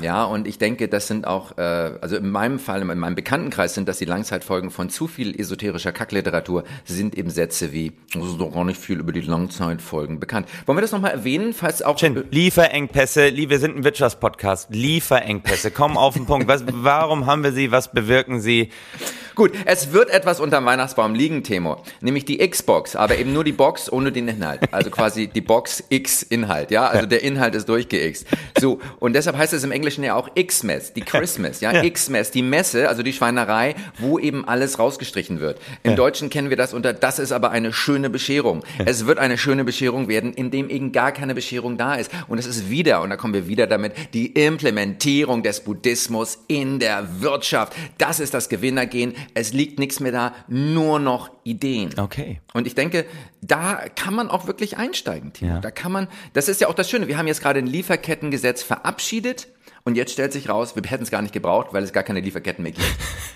Ja, 0.00 0.24
und 0.24 0.46
ich 0.46 0.58
denke, 0.58 0.88
das 0.88 1.06
sind 1.06 1.26
auch, 1.26 1.58
äh, 1.58 1.62
also 1.62 2.16
in 2.16 2.30
meinem 2.30 2.58
Fall, 2.58 2.80
in 2.82 2.98
meinem 2.98 3.14
Bekanntenkreis 3.14 3.74
sind 3.74 3.88
das 3.88 3.98
die 3.98 4.04
Langzeitfolgen 4.04 4.70
von 4.70 4.90
zu 4.90 5.06
viel 5.06 5.38
esoterischer 5.38 5.92
Kackliteratur, 5.92 6.64
sind 6.84 7.16
eben 7.16 7.30
Sätze 7.30 7.72
wie, 7.72 7.92
es 8.14 8.24
ist 8.24 8.38
doch 8.40 8.52
gar 8.52 8.64
nicht 8.64 8.80
viel 8.80 8.98
über 8.98 9.12
die 9.12 9.20
Langzeitfolgen 9.20 10.20
bekannt. 10.20 10.48
Wollen 10.66 10.78
wir 10.78 10.82
das 10.82 10.92
nochmal 10.92 11.12
erwähnen, 11.12 11.52
falls 11.52 11.82
auch... 11.82 11.96
Chin, 11.96 12.24
Lieferengpässe, 12.30 13.28
lie- 13.28 13.50
wir 13.50 13.58
sind 13.58 13.76
ein 13.76 13.84
Wirtschaftspodcast. 13.84 14.68
Lieferengpässe, 14.70 15.70
kommen 15.70 15.96
auf 15.96 16.14
den 16.14 16.26
Punkt. 16.26 16.48
Was, 16.48 16.64
warum 16.66 17.26
haben 17.26 17.42
wir 17.44 17.52
sie? 17.52 17.70
Was 17.70 17.92
bewirken 17.92 18.40
sie? 18.40 18.70
Gut, 19.36 19.52
es 19.64 19.92
wird 19.92 20.10
etwas 20.10 20.40
unterm 20.40 20.66
Weihnachtsbaum 20.66 21.14
liegen, 21.14 21.42
Timo. 21.42 21.82
Nämlich 22.00 22.24
die 22.24 22.46
Xbox, 22.46 22.96
aber 22.96 23.16
eben 23.16 23.32
nur 23.32 23.44
die 23.44 23.52
Box 23.52 23.90
ohne 23.90 24.12
den 24.12 24.28
Inhalt. 24.28 24.60
Also 24.72 24.90
quasi 24.90 25.28
die 25.28 25.40
Box 25.40 25.82
X 25.88 26.22
Inhalt, 26.22 26.70
ja? 26.70 26.88
Also 26.88 27.06
der 27.06 27.22
Inhalt 27.22 27.54
ist 27.54 27.68
durchgeixt. 27.68 28.26
So, 28.58 28.80
und 28.98 29.14
deshalb 29.14 29.38
heißt 29.38 29.49
heißt 29.50 29.58
es 29.58 29.64
im 29.64 29.72
Englischen 29.72 30.04
ja 30.04 30.14
auch 30.14 30.28
Xmas, 30.34 30.92
die 30.92 31.00
Christmas, 31.00 31.60
ja, 31.60 31.72
ja. 31.72 31.88
Xmas, 31.90 32.30
die 32.30 32.42
Messe, 32.42 32.88
also 32.88 33.02
die 33.02 33.12
Schweinerei, 33.12 33.74
wo 33.98 34.18
eben 34.18 34.46
alles 34.46 34.78
rausgestrichen 34.78 35.40
wird. 35.40 35.60
Im 35.82 35.90
ja. 35.90 35.96
Deutschen 35.96 36.30
kennen 36.30 36.50
wir 36.50 36.56
das 36.56 36.72
unter, 36.72 36.92
das 36.92 37.18
ist 37.18 37.32
aber 37.32 37.50
eine 37.50 37.72
schöne 37.72 38.10
Bescherung. 38.10 38.62
Ja. 38.78 38.84
Es 38.86 39.06
wird 39.06 39.18
eine 39.18 39.38
schöne 39.38 39.64
Bescherung 39.64 40.06
werden, 40.08 40.32
indem 40.32 40.70
eben 40.70 40.92
gar 40.92 41.10
keine 41.10 41.34
Bescherung 41.34 41.76
da 41.76 41.94
ist. 41.94 42.12
Und 42.28 42.38
es 42.38 42.46
ist 42.46 42.70
wieder, 42.70 43.02
und 43.02 43.10
da 43.10 43.16
kommen 43.16 43.34
wir 43.34 43.48
wieder 43.48 43.66
damit, 43.66 43.92
die 44.14 44.26
Implementierung 44.26 45.42
des 45.42 45.60
Buddhismus 45.60 46.38
in 46.46 46.78
der 46.78 47.20
Wirtschaft. 47.20 47.72
Das 47.98 48.20
ist 48.20 48.34
das 48.34 48.48
Gewinnergehen. 48.48 49.14
Es 49.34 49.52
liegt 49.52 49.80
nichts 49.80 49.98
mehr 49.98 50.12
da, 50.12 50.34
nur 50.46 51.00
noch 51.00 51.30
Ideen. 51.42 51.90
Okay. 51.98 52.40
Und 52.54 52.66
ich 52.66 52.74
denke, 52.74 53.06
da 53.42 53.80
kann 53.96 54.14
man 54.14 54.28
auch 54.28 54.46
wirklich 54.46 54.76
einsteigen, 54.76 55.32
Timo. 55.32 55.54
Ja. 55.54 55.60
Da 55.60 55.70
kann 55.70 55.90
man, 55.90 56.08
das 56.34 56.48
ist 56.48 56.60
ja 56.60 56.68
auch 56.68 56.74
das 56.74 56.88
Schöne. 56.88 57.08
Wir 57.08 57.18
haben 57.18 57.26
jetzt 57.26 57.42
gerade 57.42 57.58
ein 57.58 57.66
Lieferkettengesetz 57.66 58.62
verabschiedet. 58.62 59.39
Und 59.84 59.96
jetzt 59.96 60.12
stellt 60.12 60.32
sich 60.32 60.48
raus, 60.48 60.76
wir 60.76 60.82
hätten 60.82 61.02
es 61.02 61.10
gar 61.10 61.22
nicht 61.22 61.32
gebraucht, 61.32 61.68
weil 61.72 61.82
es 61.82 61.92
gar 61.92 62.02
keine 62.02 62.20
Lieferketten 62.20 62.62
mehr 62.62 62.72
gibt. 62.72 62.86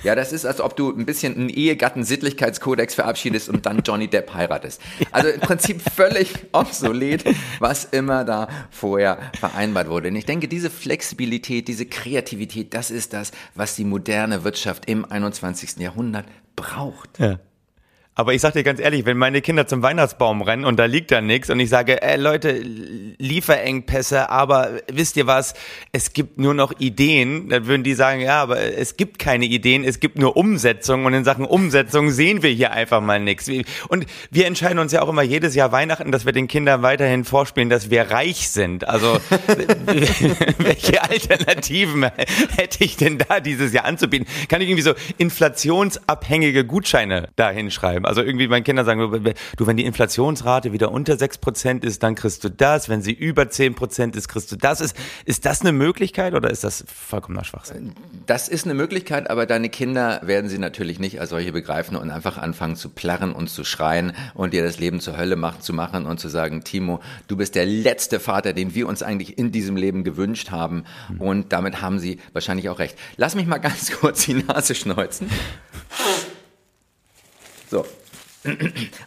Ja, 0.03 0.15
das 0.15 0.33
ist, 0.33 0.45
als 0.45 0.61
ob 0.61 0.77
du 0.77 0.91
ein 0.91 1.07
bisschen 1.07 1.35
einen 1.35 1.49
Ehegatten-Sittlichkeitskodex 1.49 2.95
verabschiedest 2.95 3.49
und 3.49 3.67
dann 3.67 3.83
Johnny 3.85 4.09
Depp 4.09 4.35
heiratest. 4.35 4.81
Also 5.11 5.29
im 5.29 5.41
Prinzip 5.41 5.81
völlig 5.95 6.35
obsolet, 6.53 7.25
was 7.59 7.85
immer 7.87 8.25
da 8.25 8.49
vorher 8.71 9.19
vereinbart 9.39 9.89
wurde. 9.89 10.09
Und 10.09 10.17
ich 10.17 10.27
denke, 10.27 10.49
diese 10.49 10.71
Flexibilität, 10.71 11.69
diese 11.69 11.87
Kreativität, 11.87 12.75
das 12.75 12.91
ist 12.91 13.13
das, 13.13 13.33
was 13.55 13.77
die 13.77 13.85
moderne 13.85 14.45
Wirtschaft 14.45 14.89
im 14.89 15.11
21. 15.11 15.79
Jahrhundert 15.79 16.27
braucht. 16.57 17.19
Ja. 17.19 17.39
Aber 18.17 18.33
ich 18.33 18.41
sag 18.41 18.53
dir 18.53 18.63
ganz 18.63 18.79
ehrlich, 18.79 19.07
wenn 19.07 19.17
meine 19.17 19.41
Kinder 19.41 19.67
zum 19.67 19.83
Weihnachtsbaum 19.83 20.43
rennen 20.43 20.65
und 20.65 20.79
da 20.79 20.85
liegt 20.85 21.11
da 21.11 21.21
nichts 21.21 21.51
und 21.51 21.59
ich 21.59 21.69
sage, 21.69 22.01
ey 22.01 22.17
Leute, 22.17 22.53
Lieferengpässe, 22.53 24.31
aber 24.31 24.71
wisst 24.91 25.17
ihr 25.17 25.27
was, 25.27 25.55
es 25.91 26.13
gibt 26.13 26.39
nur 26.39 26.55
noch 26.55 26.73
Ideen, 26.79 27.49
dann 27.49 27.67
würden 27.67 27.83
die 27.83 27.95
sagen, 27.95 28.21
ja, 28.21 28.41
aber 28.41 28.61
es 28.61 28.97
gibt 28.97 29.19
keine 29.19 29.47
Ideen, 29.47 29.83
es 29.83 29.99
gibt 29.99 30.17
nur 30.17 30.37
Umsetzung 30.37 31.07
und 31.07 31.15
in 31.15 31.25
Sachen 31.25 31.45
Umsetzung 31.45 32.11
sehen 32.11 32.45
wir 32.45 32.51
hier 32.51 32.71
einfach 32.71 33.01
mal 33.01 33.19
nichts. 33.19 33.51
Und 33.89 34.07
wir 34.31 34.47
entscheiden 34.47 34.79
uns 34.79 34.93
ja 34.93 35.03
auch 35.03 35.09
immer 35.09 35.23
jedes 35.23 35.57
Jahr 35.57 35.73
Weihnachten, 35.73 36.13
dass 36.13 36.25
wir 36.25 36.33
den 36.33 36.47
Kindern 36.47 36.83
weiterhin 36.83 37.25
vorspielen, 37.25 37.69
dass 37.69 37.91
wir 37.91 38.11
reich 38.13 38.49
sind. 38.49 38.87
Also 38.87 39.19
welche 40.59 41.03
Alternativen 41.03 42.05
hätte 42.57 42.85
ich 42.85 42.97
denn 42.97 43.19
da 43.19 43.41
dieses 43.41 43.73
Jahr 43.73 43.87
anzubieten? 43.87 44.29
Kann 44.49 44.61
ich 44.61 44.69
irgendwie 44.69 44.83
so 44.83 44.95
inflationsabhängige 45.19 46.65
Gutscheine 46.65 47.29
da 47.35 47.51
hinschreiben? 48.05 48.07
Also 48.07 48.23
irgendwie 48.23 48.49
meine 48.49 48.63
Kinder 48.63 48.85
sagen, 48.85 49.35
du, 49.57 49.67
wenn 49.67 49.77
die 49.77 49.85
Inflationsrate 49.85 50.73
wieder 50.73 50.91
unter 50.91 51.15
6% 51.15 51.85
ist, 51.85 52.03
dann 52.03 52.15
kriegst 52.15 52.45
du 52.45 52.49
das. 52.49 52.89
Wenn 52.89 53.03
sie 53.03 53.13
über 53.13 53.43
10% 53.43 54.17
ist, 54.17 54.29
kriegst 54.29 54.53
du 54.53 54.57
das. 54.57 54.81
Ist, 54.81 54.97
ist 55.25 55.45
das 55.47 55.63
eine 55.63 55.73
Möglichkeit 55.73 56.35
oder 56.35 56.51
ist 56.51 56.65
das 56.65 56.85
vollkommener 56.87 57.45
Schwachsinn? 57.45 57.95
Das 58.27 58.49
ist 58.49 58.65
eine 58.65 58.75
Möglichkeit, 58.75 59.31
aber 59.31 59.47
deine 59.47 59.69
Kinder 59.69 60.21
werden 60.23 60.49
sie 60.49 60.59
natürlich 60.59 60.99
nicht 60.99 61.21
als 61.21 61.31
solche 61.31 61.53
begreifen 61.53 61.97
und 61.97 62.11
einfach 62.11 62.39
anfangen 62.39 62.77
zu 62.77 62.89
plärren 62.89 63.33
und 63.33 63.49
zu 63.49 63.65
schreien 63.65 64.13
und 64.35 64.53
dir 64.53 64.63
das 64.63 64.79
Leben 64.79 65.01
zur 65.01 65.17
Hölle 65.17 65.37
macht, 65.37 65.63
zu 65.63 65.73
machen 65.73 66.07
und 66.07 66.21
zu 66.21 66.29
sagen, 66.29 66.65
Timo, 66.65 67.01
du 67.29 67.37
bist 67.37 67.55
der 67.55 67.67
letzte 67.67 68.21
Vater, 68.21 68.53
den 68.53 68.75
wir 68.75 68.89
uns 68.89 69.03
eigentlich 69.03 69.39
in 69.39 69.53
diesem 69.53 69.77
Leben 69.77 70.05
gewünscht 70.05 70.51
haben. 70.51 70.85
Und 71.19 71.53
damit 71.53 71.81
haben 71.81 71.99
sie 71.99 72.19
wahrscheinlich 72.33 72.69
auch 72.69 72.79
recht. 72.79 72.97
Lass 73.17 73.35
mich 73.35 73.47
mal 73.47 73.59
ganz 73.59 73.91
kurz 74.01 74.25
die 74.25 74.35
Nase 74.35 74.75
schneuzen. 74.75 75.29
So. 77.75 77.85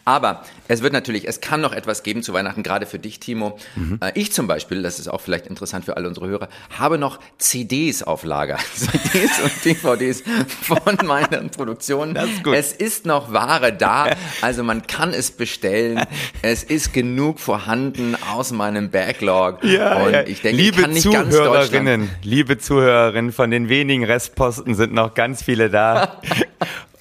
Aber 0.04 0.44
es 0.66 0.82
wird 0.82 0.92
natürlich, 0.92 1.26
es 1.26 1.40
kann 1.40 1.62
noch 1.62 1.72
etwas 1.72 2.02
geben 2.02 2.22
zu 2.22 2.34
Weihnachten, 2.34 2.62
gerade 2.62 2.84
für 2.84 2.98
dich, 2.98 3.18
Timo. 3.18 3.58
Mhm. 3.76 3.98
Äh, 4.02 4.12
ich 4.14 4.32
zum 4.32 4.46
Beispiel, 4.46 4.82
das 4.82 4.98
ist 4.98 5.08
auch 5.08 5.22
vielleicht 5.22 5.46
interessant 5.46 5.86
für 5.86 5.96
alle 5.96 6.06
unsere 6.08 6.28
Hörer, 6.28 6.48
habe 6.76 6.98
noch 6.98 7.18
CDs 7.38 8.02
auf 8.02 8.24
Lager. 8.24 8.58
CDs 8.74 9.40
und 9.40 9.64
DVDs 9.64 10.22
von 10.60 10.98
meinen 11.06 11.48
Produktionen. 11.50 12.12
Das 12.12 12.26
ist 12.26 12.44
gut. 12.44 12.54
Es 12.54 12.72
ist 12.72 13.06
noch 13.06 13.32
Ware 13.32 13.72
da, 13.72 14.08
also 14.42 14.62
man 14.64 14.86
kann 14.86 15.14
es 15.14 15.30
bestellen. 15.30 16.02
Es 16.42 16.62
ist 16.62 16.92
genug 16.92 17.40
vorhanden 17.40 18.18
aus 18.30 18.52
meinem 18.52 18.90
Backlog. 18.90 19.64
Ja, 19.64 20.02
und 20.02 20.14
ich 20.28 20.42
denke, 20.42 20.60
liebe 20.60 20.76
ich 20.76 20.82
kann 20.82 20.90
nicht 20.90 21.04
Zuhörerinnen, 21.04 22.00
ganz 22.00 22.10
liebe 22.22 22.58
Zuhörerinnen, 22.58 23.32
von 23.32 23.50
den 23.50 23.70
wenigen 23.70 24.04
Restposten 24.04 24.74
sind 24.74 24.92
noch 24.92 25.14
ganz 25.14 25.42
viele 25.42 25.70
da. 25.70 26.20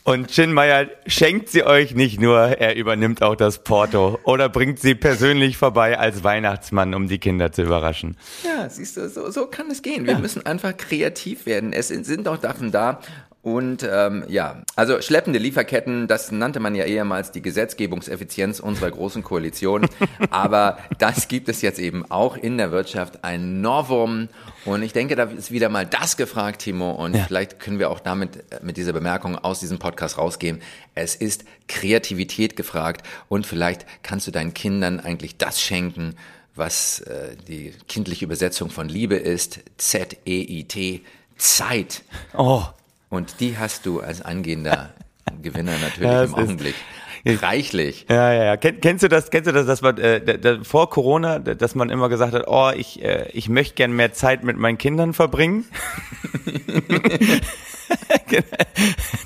Und 0.08 0.32
Chinmeier 0.32 0.88
schenkt 1.06 1.50
sie 1.50 1.64
euch 1.64 1.94
nicht 1.94 2.22
nur, 2.22 2.40
er 2.40 2.78
übernimmt 2.78 3.22
auch 3.22 3.36
das 3.36 3.62
Porto 3.66 4.18
oder 4.24 4.48
bringt 4.48 4.80
sie 4.80 4.96
persönlich 4.96 5.58
vorbei 5.58 6.00
als 6.00 6.24
Weihnachtsmann, 6.24 6.94
um 6.94 7.10
die 7.10 7.18
Kinder 7.18 7.52
zu 7.52 7.64
überraschen. 7.64 8.16
Ja, 8.46 8.70
siehst 8.70 8.96
du, 8.96 9.10
so, 9.10 9.30
so 9.32 9.48
kann 9.48 9.70
es 9.70 9.82
gehen. 9.82 10.06
Wir 10.06 10.14
ja. 10.14 10.20
müssen 10.20 10.46
einfach 10.46 10.78
kreativ 10.78 11.46
werden. 11.46 11.74
Es 11.74 11.90
sind 11.90 12.26
doch 12.26 12.42
Sachen 12.42 12.72
da, 12.72 13.02
und 13.48 13.88
ähm, 13.90 14.26
ja, 14.28 14.62
also 14.76 15.02
schleppende 15.02 15.40
Lieferketten, 15.40 16.10
das 16.10 16.34
nannte 16.34 16.60
man 16.60 16.76
ja 16.76 16.84
ehemals 16.84 17.32
die 17.32 17.42
Gesetzgebungseffizienz 17.42 18.60
unserer 18.60 18.92
großen 18.92 19.24
Koalition. 19.24 19.88
Aber 20.32 20.80
das 20.98 21.30
gibt 21.30 21.48
es 21.48 21.62
jetzt 21.62 21.80
eben 21.80 22.04
auch 22.12 22.36
in 22.36 22.58
der 22.58 22.74
Wirtschaft, 22.74 23.24
ein 23.24 23.62
Novum. 23.62 24.28
Und 24.66 24.84
ich 24.84 24.92
denke, 24.92 25.16
da 25.16 25.24
ist 25.24 25.50
wieder 25.50 25.70
mal 25.70 25.86
das 25.86 26.18
gefragt, 26.18 26.64
Timo. 26.64 26.92
Und 26.92 27.16
ja. 27.16 27.24
vielleicht 27.24 27.62
können 27.62 27.80
wir 27.80 27.90
auch 27.90 28.02
damit 28.02 28.36
äh, 28.52 28.60
mit 28.64 28.76
dieser 28.76 28.92
Bemerkung 28.92 29.38
aus 29.38 29.62
diesem 29.62 29.80
Podcast 29.80 30.18
rausgehen. 30.18 30.62
Es 30.94 31.16
ist 31.16 31.46
Kreativität 31.70 32.58
gefragt. 32.58 33.08
Und 33.30 33.48
vielleicht 33.48 33.86
kannst 34.04 34.28
du 34.28 34.32
deinen 34.32 34.54
Kindern 34.54 35.00
eigentlich 35.00 35.38
das 35.38 35.62
schenken, 35.62 36.16
was 36.54 37.00
äh, 37.00 37.38
die 37.48 37.72
kindliche 37.88 38.26
Übersetzung 38.26 38.70
von 38.70 38.90
Liebe 38.90 39.16
ist. 39.16 39.62
Z-E-I-T. 39.78 41.02
Zeit. 41.38 42.04
Oh. 42.36 42.64
Und 43.10 43.40
die 43.40 43.58
hast 43.58 43.86
du 43.86 44.02
als 44.02 44.22
angehender 44.22 44.94
Gewinner 45.42 45.78
natürlich 45.82 46.10
ja, 46.10 46.24
im 46.24 46.36
Augenblick. 46.36 46.76
Reichlich. 47.26 48.06
Ja, 48.10 48.32
ja, 48.32 48.44
ja. 48.46 48.58
Kenn, 48.58 48.80
kennst 48.80 49.04
du 49.04 49.10
das, 49.10 49.32
kennst 49.32 49.48
du 49.48 49.52
das, 49.52 49.66
dass 49.66 49.82
man 49.82 49.98
äh, 49.98 50.40
da, 50.40 50.64
vor 50.64 50.90
Corona, 50.90 51.40
dass 51.40 51.76
man 51.76 51.90
immer 51.90 52.10
gesagt 52.10 52.34
hat, 52.34 52.46
oh, 52.48 52.72
ich, 52.74 53.04
äh, 53.04 53.30
ich 53.34 53.50
möchte 53.50 53.76
gern 53.76 53.92
mehr 53.92 54.14
Zeit 54.14 54.44
mit 54.44 54.58
meinen 54.58 54.78
Kindern 54.78 55.14
verbringen? 55.14 55.66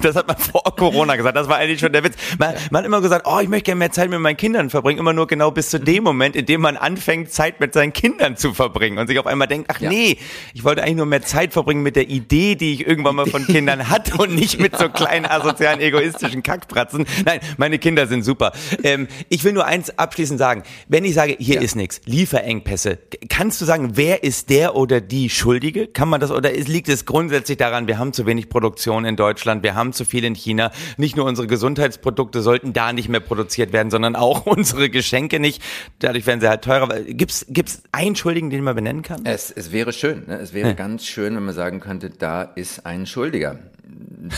das 0.01 0.15
hat 0.15 0.27
man 0.27 0.38
vor 0.38 0.63
Corona 0.75 1.15
gesagt. 1.15 1.36
Das 1.36 1.48
war 1.48 1.58
eigentlich 1.58 1.79
schon 1.79 1.93
der 1.93 2.03
Witz. 2.03 2.15
Man, 2.38 2.55
man 2.70 2.79
hat 2.79 2.86
immer 2.86 3.01
gesagt, 3.01 3.25
oh, 3.27 3.39
ich 3.39 3.50
möchte 3.50 3.65
gerne 3.65 3.79
mehr 3.79 3.91
Zeit 3.91 4.10
mit 4.10 4.20
meinen 4.20 4.38
Kindern 4.38 4.70
verbringen. 4.70 5.00
Immer 5.00 5.13
nur 5.13 5.27
genau 5.27 5.51
bis 5.51 5.70
zu 5.70 5.79
dem 5.79 6.03
Moment, 6.03 6.36
in 6.36 6.46
dem 6.46 6.62
man 6.62 6.77
anfängt, 6.77 7.31
Zeit 7.31 7.60
mit 7.60 7.74
seinen 7.74 7.93
Kindern 7.93 8.38
zu 8.38 8.53
verbringen 8.53 8.98
und 8.98 9.08
sich 9.08 9.20
auf 9.20 9.27
einmal 9.27 9.48
denkt, 9.48 9.70
ach 9.74 9.79
ja. 9.79 9.89
nee, 9.89 10.17
ich 10.53 10.63
wollte 10.63 10.84
eigentlich 10.84 10.98
nur 10.98 11.05
mehr 11.05 11.22
Zeit 11.22 11.53
verbringen 11.53 11.84
mit 11.84 11.96
der 11.96 12.10
Idee, 12.10 12.55
die 12.55 12.74
ich 12.74 12.88
irgendwann 12.88 13.15
mal 13.15 13.25
von 13.25 13.46
Kindern 13.46 13.89
hatte 13.89 14.17
und 14.17 14.36
nicht 14.36 14.60
mit 14.60 14.77
so 14.77 14.89
kleinen 14.89 15.25
asozialen, 15.25 15.79
egoistischen 15.79 16.43
Kackpratzen. 16.43 17.05
Nein, 17.25 17.39
meine 17.58 17.79
Kinder 17.79 18.08
sind 18.08 18.24
super. 18.24 18.51
Ähm, 18.84 19.08
ich 19.29 19.43
will 19.43 19.53
nur 19.53 19.65
eins 19.65 19.98
abschließend 19.98 20.39
sagen. 20.39 20.63
Wenn 20.88 21.05
ich 21.05 21.13
sage, 21.13 21.36
hier 21.39 21.55
ja. 21.55 21.62
ist 21.62 21.75
nichts, 21.75 22.01
Lieferengpässe, 22.05 23.00
kannst 23.29 23.62
du 23.62 23.65
sagen, 23.65 23.91
wer 23.93 24.24
ist 24.24 24.50
der 24.50 24.75
oder 24.75 25.01
die 25.01 25.29
Schuldige? 25.29 25.88
Kann 25.88 26.10
man 26.10 26.20
das 26.20 26.31
oder 26.31 26.51
liegt 26.51 26.89
es 26.89 27.05
grundsätzlich 27.05 27.58
daran, 27.58 27.88
wir 27.88 27.98
haben 27.98 28.13
zu 28.13 28.25
wenig 28.25 28.50
Produktion 28.50 28.90
in 29.00 29.15
Deutschland, 29.15 29.63
wir 29.63 29.75
haben 29.75 29.93
zu 29.93 30.05
viel 30.05 30.24
in 30.24 30.36
China. 30.36 30.71
Nicht 30.98 31.15
nur 31.15 31.25
unsere 31.25 31.48
Gesundheitsprodukte 31.48 32.41
sollten 32.41 32.74
da 32.74 32.93
nicht 32.93 33.10
mehr 33.10 33.19
produziert 33.19 33.74
werden, 33.74 33.89
sondern 33.89 34.15
auch 34.15 34.45
unsere 34.45 34.89
Geschenke 34.89 35.39
nicht. 35.39 35.62
Dadurch 36.00 36.25
werden 36.25 36.41
sie 36.41 36.50
halt 36.50 36.63
teurer. 36.63 37.01
Gibt's 37.01 37.45
gibt's 37.50 37.83
einen 37.91 38.15
Schuldigen, 38.15 38.50
den 38.50 38.63
man 38.63 38.75
benennen 38.75 39.01
kann? 39.01 39.25
Es, 39.25 39.51
es 39.51 39.71
wäre 39.71 39.93
schön. 39.93 40.24
Ne? 40.27 40.38
Es 40.38 40.53
wäre 40.53 40.69
ja. 40.69 40.74
ganz 40.74 41.05
schön, 41.05 41.36
wenn 41.36 41.45
man 41.45 41.55
sagen 41.55 41.79
könnte, 41.79 42.10
da 42.10 42.43
ist 42.43 42.86
ein 42.86 43.05
Schuldiger. 43.05 43.60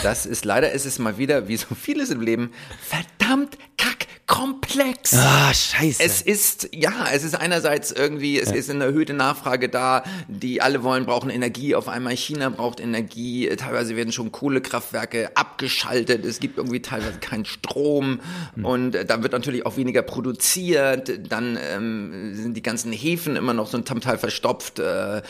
Das 0.01 0.25
ist 0.25 0.45
leider 0.45 0.71
ist 0.71 0.85
es 0.85 0.97
mal 0.99 1.17
wieder, 1.17 1.47
wie 1.47 1.57
so 1.57 1.75
vieles 1.75 2.09
im 2.09 2.21
Leben, 2.21 2.51
verdammt 2.81 3.57
kack 3.77 4.02
komplex. 4.25 5.13
Ah, 5.15 5.53
scheiße. 5.53 6.01
Es 6.01 6.21
ist, 6.21 6.69
ja, 6.73 7.07
es 7.13 7.23
ist 7.23 7.35
einerseits 7.35 7.91
irgendwie, 7.91 8.39
es 8.39 8.49
ja. 8.49 8.55
ist 8.55 8.69
eine 8.69 8.85
erhöhte 8.85 9.13
Nachfrage 9.13 9.67
da, 9.67 10.03
die 10.27 10.61
alle 10.61 10.83
wollen, 10.83 11.05
brauchen 11.05 11.29
Energie. 11.29 11.75
Auf 11.75 11.89
einmal 11.89 12.15
China 12.15 12.49
braucht 12.49 12.79
Energie. 12.79 13.49
Teilweise 13.57 13.95
werden 13.97 14.13
schon 14.13 14.31
Kohlekraftwerke 14.31 15.35
abgeschaltet. 15.35 16.25
Es 16.25 16.39
gibt 16.39 16.57
irgendwie 16.57 16.81
teilweise 16.81 17.19
keinen 17.19 17.45
Strom. 17.45 18.21
Hm. 18.55 18.65
Und 18.65 18.95
äh, 18.95 19.05
da 19.05 19.21
wird 19.23 19.33
natürlich 19.33 19.65
auch 19.65 19.75
weniger 19.75 20.01
produziert. 20.01 21.29
Dann 21.29 21.57
ähm, 21.61 22.33
sind 22.33 22.55
die 22.55 22.63
ganzen 22.63 22.93
Häfen 22.93 23.35
immer 23.35 23.53
noch 23.53 23.67
so 23.67 23.77
ein 23.77 23.85
Teil 23.85 24.17
verstopft. 24.17 24.79
Äh, 24.79 25.17
äh, 25.17 25.21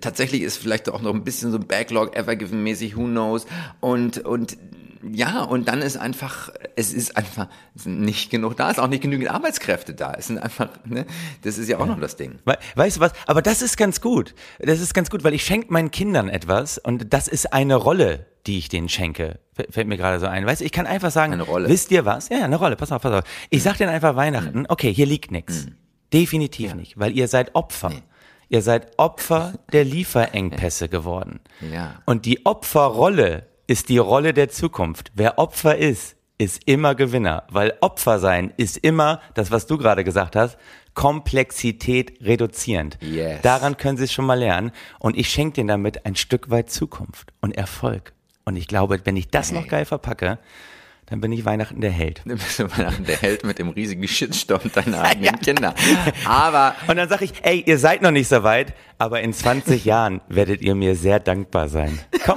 tatsächlich 0.00 0.42
ist 0.42 0.58
vielleicht 0.58 0.90
auch 0.90 1.00
noch 1.00 1.14
ein 1.14 1.24
bisschen 1.24 1.50
so 1.50 1.56
ein 1.58 1.66
Backlog, 1.66 2.14
Evergiven-mäßig, 2.14 2.96
who 2.96 3.04
knows. 3.04 3.46
Und, 3.80 4.18
und 4.18 4.58
ja, 5.12 5.42
und 5.42 5.68
dann 5.68 5.82
ist 5.82 5.96
einfach, 5.96 6.50
es 6.76 6.92
ist 6.92 7.16
einfach 7.16 7.48
nicht 7.84 8.30
genug 8.30 8.56
da, 8.56 8.70
es 8.70 8.78
ist 8.78 8.82
auch 8.82 8.88
nicht 8.88 9.02
genügend 9.02 9.30
Arbeitskräfte 9.30 9.94
da. 9.94 10.14
Es 10.14 10.28
sind 10.28 10.38
einfach, 10.38 10.68
ne, 10.84 11.06
das 11.42 11.58
ist 11.58 11.68
ja 11.68 11.78
auch 11.78 11.86
noch 11.86 12.00
das 12.00 12.16
Ding. 12.16 12.38
Weißt 12.74 12.96
du 12.96 13.00
was? 13.00 13.12
Aber 13.26 13.42
das 13.42 13.62
ist 13.62 13.76
ganz 13.76 14.00
gut. 14.00 14.34
Das 14.58 14.80
ist 14.80 14.94
ganz 14.94 15.10
gut, 15.10 15.24
weil 15.24 15.34
ich 15.34 15.44
schenke 15.44 15.72
meinen 15.72 15.90
Kindern 15.90 16.28
etwas 16.28 16.78
und 16.78 17.12
das 17.12 17.28
ist 17.28 17.52
eine 17.52 17.76
Rolle, 17.76 18.26
die 18.46 18.58
ich 18.58 18.68
denen 18.68 18.88
schenke. 18.88 19.40
Fällt 19.70 19.88
mir 19.88 19.96
gerade 19.96 20.20
so 20.20 20.26
ein. 20.26 20.46
Weißt 20.46 20.60
du, 20.60 20.64
ich 20.64 20.72
kann 20.72 20.86
einfach 20.86 21.10
sagen, 21.10 21.32
eine 21.32 21.42
Rolle. 21.42 21.68
wisst 21.68 21.90
ihr 21.90 22.04
was? 22.04 22.28
Ja, 22.28 22.44
eine 22.44 22.56
Rolle, 22.56 22.76
pass 22.76 22.92
auf, 22.92 23.02
pass 23.02 23.22
auf. 23.22 23.30
Ich 23.50 23.62
sag 23.62 23.76
denen 23.76 23.90
einfach 23.90 24.16
Weihnachten, 24.16 24.66
okay, 24.68 24.92
hier 24.92 25.06
liegt 25.06 25.30
nichts. 25.30 25.66
Mhm. 25.66 25.76
Definitiv 26.12 26.70
ja. 26.70 26.74
nicht, 26.76 26.98
weil 26.98 27.16
ihr 27.16 27.28
seid 27.28 27.54
Opfer. 27.54 27.90
Nee. 27.90 28.02
Ihr 28.48 28.62
seid 28.62 28.92
Opfer 28.98 29.54
der 29.72 29.84
Lieferengpässe 29.84 30.88
geworden. 30.88 31.40
Ja. 31.72 32.02
Und 32.04 32.26
die 32.26 32.44
Opferrolle 32.46 33.46
ist 33.66 33.88
die 33.88 33.98
Rolle 33.98 34.34
der 34.34 34.48
Zukunft. 34.48 35.12
Wer 35.14 35.38
Opfer 35.38 35.76
ist, 35.76 36.16
ist 36.38 36.62
immer 36.66 36.94
Gewinner, 36.94 37.44
weil 37.48 37.74
Opfer 37.80 38.18
sein 38.18 38.52
ist 38.56 38.76
immer, 38.78 39.20
das 39.34 39.50
was 39.50 39.66
du 39.66 39.78
gerade 39.78 40.04
gesagt 40.04 40.36
hast, 40.36 40.58
Komplexität 40.94 42.20
reduzierend. 42.20 42.98
Yes. 43.00 43.40
Daran 43.42 43.76
können 43.76 43.96
Sie 43.96 44.04
es 44.04 44.12
schon 44.12 44.26
mal 44.26 44.38
lernen 44.38 44.72
und 44.98 45.16
ich 45.16 45.28
schenke 45.28 45.60
Ihnen 45.60 45.68
damit 45.68 46.06
ein 46.06 46.16
Stück 46.16 46.50
weit 46.50 46.70
Zukunft 46.70 47.32
und 47.40 47.52
Erfolg. 47.56 48.12
Und 48.44 48.56
ich 48.56 48.68
glaube, 48.68 49.00
wenn 49.04 49.16
ich 49.16 49.28
das 49.28 49.52
noch 49.52 49.66
geil 49.66 49.84
verpacke, 49.86 50.38
dann 51.06 51.20
bin 51.20 51.32
ich 51.32 51.44
Weihnachten 51.44 51.80
der 51.80 51.90
Held. 51.90 52.22
Du 52.24 52.34
bist 52.34 52.58
Weihnachten 52.78 53.04
der 53.04 53.16
Held 53.16 53.44
mit 53.44 53.58
dem 53.58 53.68
riesigen 53.68 54.06
Shitstorm 54.08 54.70
deiner 54.72 55.02
eigenen 55.04 55.38
Kinder. 55.40 55.74
Aber 56.24 56.74
Und 56.86 56.96
dann 56.96 57.08
sage 57.08 57.26
ich, 57.26 57.32
ey, 57.42 57.62
ihr 57.66 57.78
seid 57.78 58.02
noch 58.02 58.10
nicht 58.10 58.28
so 58.28 58.42
weit, 58.42 58.74
aber 58.98 59.20
in 59.20 59.32
20 59.32 59.84
Jahren 59.84 60.20
werdet 60.28 60.62
ihr 60.62 60.74
mir 60.74 60.96
sehr 60.96 61.20
dankbar 61.20 61.68
sein. 61.68 61.98
Komm. 62.24 62.36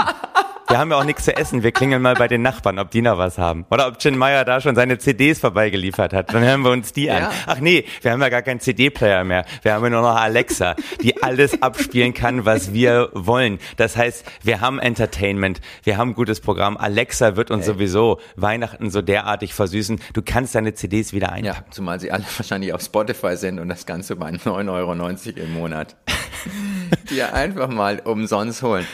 Wir 0.70 0.80
haben 0.80 0.92
ja 0.92 0.98
auch 0.98 1.06
nichts 1.06 1.24
zu 1.24 1.34
essen. 1.34 1.64
Wir 1.64 1.72
klingeln 1.72 2.02
mal 2.02 2.16
bei 2.16 2.28
den 2.28 2.42
Nachbarn, 2.42 2.78
ob 2.78 2.92
die 2.92 3.02
noch 3.02 3.18
was 3.18 3.38
haben. 3.38 3.66
Oder 3.72 3.88
ob 3.88 4.00
Chin 4.00 4.18
Meyer 4.18 4.44
da 4.44 4.60
schon 4.60 4.76
seine 4.76 4.98
CDs 4.98 5.40
vorbeigeliefert 5.40 6.12
hat. 6.12 6.34
Dann 6.34 6.44
hören 6.44 6.62
wir 6.62 6.72
uns 6.72 6.92
die 6.92 7.10
an. 7.10 7.24
Ja. 7.24 7.32
Ach 7.46 7.60
nee, 7.60 7.86
wir 8.02 8.12
haben 8.12 8.22
ja 8.22 8.28
gar 8.28 8.42
keinen 8.42 8.60
CD-Player 8.60 9.24
mehr. 9.24 9.46
Wir 9.62 9.74
haben 9.74 9.84
ja 9.86 9.90
nur 9.92 10.02
noch 10.02 10.18
Alexa, 10.18 10.76
die 11.02 11.24
alles 11.24 11.62
abspielen 11.62 12.14
kann, 12.14 12.44
was 12.46 12.74
wir 12.74 13.10
wollen. 13.14 13.60
Das 13.78 13.96
heißt, 13.96 14.26
wir 14.44 14.60
haben 14.60 14.80
Entertainment, 14.80 15.62
wir 15.84 15.98
haben 15.98 16.10
ein 16.10 16.16
gutes 16.16 16.42
Programm. 16.42 16.76
Alexa 16.76 17.38
wird 17.38 17.50
uns 17.50 17.66
sowieso 17.66 18.20
Weihnachten 18.36 18.90
so 18.90 19.02
derartig 19.02 19.54
versüßen. 19.54 20.02
Du 20.14 20.22
kannst 20.22 20.54
deine 20.54 20.74
CDs 20.74 21.14
wieder 21.14 21.32
einpacken. 21.32 21.64
ja, 21.66 21.72
zumal 21.72 22.02
sie 22.02 22.12
alle 22.12 22.26
wahrscheinlich 22.36 22.74
auf 22.74 22.82
Spotify 22.82 23.38
sind 23.38 23.60
und 23.60 23.70
das 23.70 23.86
Ganze 23.86 24.18
bei 24.18 24.32
9,90 24.32 24.68
Euro 24.70 25.46
im 25.46 25.54
Monat. 25.54 25.96
Die 27.10 27.24
einfach 27.24 27.70
mal 27.70 28.02
umsonst 28.04 28.62
holen. 28.64 28.86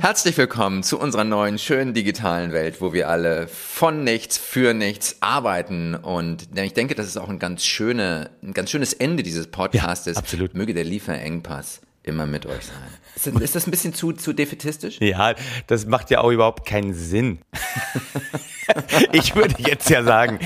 Herzlich 0.00 0.36
willkommen 0.36 0.82
zu 0.82 0.98
unserer 0.98 1.24
neuen, 1.24 1.58
schönen 1.58 1.94
digitalen 1.94 2.52
Welt, 2.52 2.80
wo 2.80 2.92
wir 2.92 3.08
alle 3.08 3.48
von 3.48 4.04
nichts, 4.04 4.36
für 4.36 4.74
nichts 4.74 5.16
arbeiten. 5.20 5.94
Und 5.94 6.48
ich 6.54 6.74
denke, 6.74 6.94
das 6.94 7.06
ist 7.06 7.16
auch 7.16 7.28
ein 7.28 7.38
ganz, 7.38 7.64
schöne, 7.64 8.30
ein 8.42 8.52
ganz 8.52 8.70
schönes 8.70 8.92
Ende 8.92 9.22
dieses 9.22 9.46
Podcastes. 9.46 10.16
Ja, 10.16 10.20
absolut. 10.20 10.54
Möge 10.54 10.74
der 10.74 10.84
Lieferengpass 10.84 11.80
immer 12.06 12.26
mit 12.26 12.46
euch 12.46 12.64
sein. 12.64 12.76
Ist 13.16 13.26
das, 13.26 13.34
ist 13.40 13.56
das 13.56 13.66
ein 13.66 13.70
bisschen 13.70 13.94
zu, 13.94 14.12
zu 14.12 14.34
defetistisch? 14.34 14.98
Ja, 15.00 15.34
das 15.68 15.86
macht 15.86 16.10
ja 16.10 16.20
auch 16.20 16.30
überhaupt 16.30 16.66
keinen 16.66 16.92
Sinn. 16.92 17.38
ich 19.12 19.34
würde 19.34 19.54
jetzt 19.58 19.88
ja 19.88 20.02
sagen, 20.02 20.38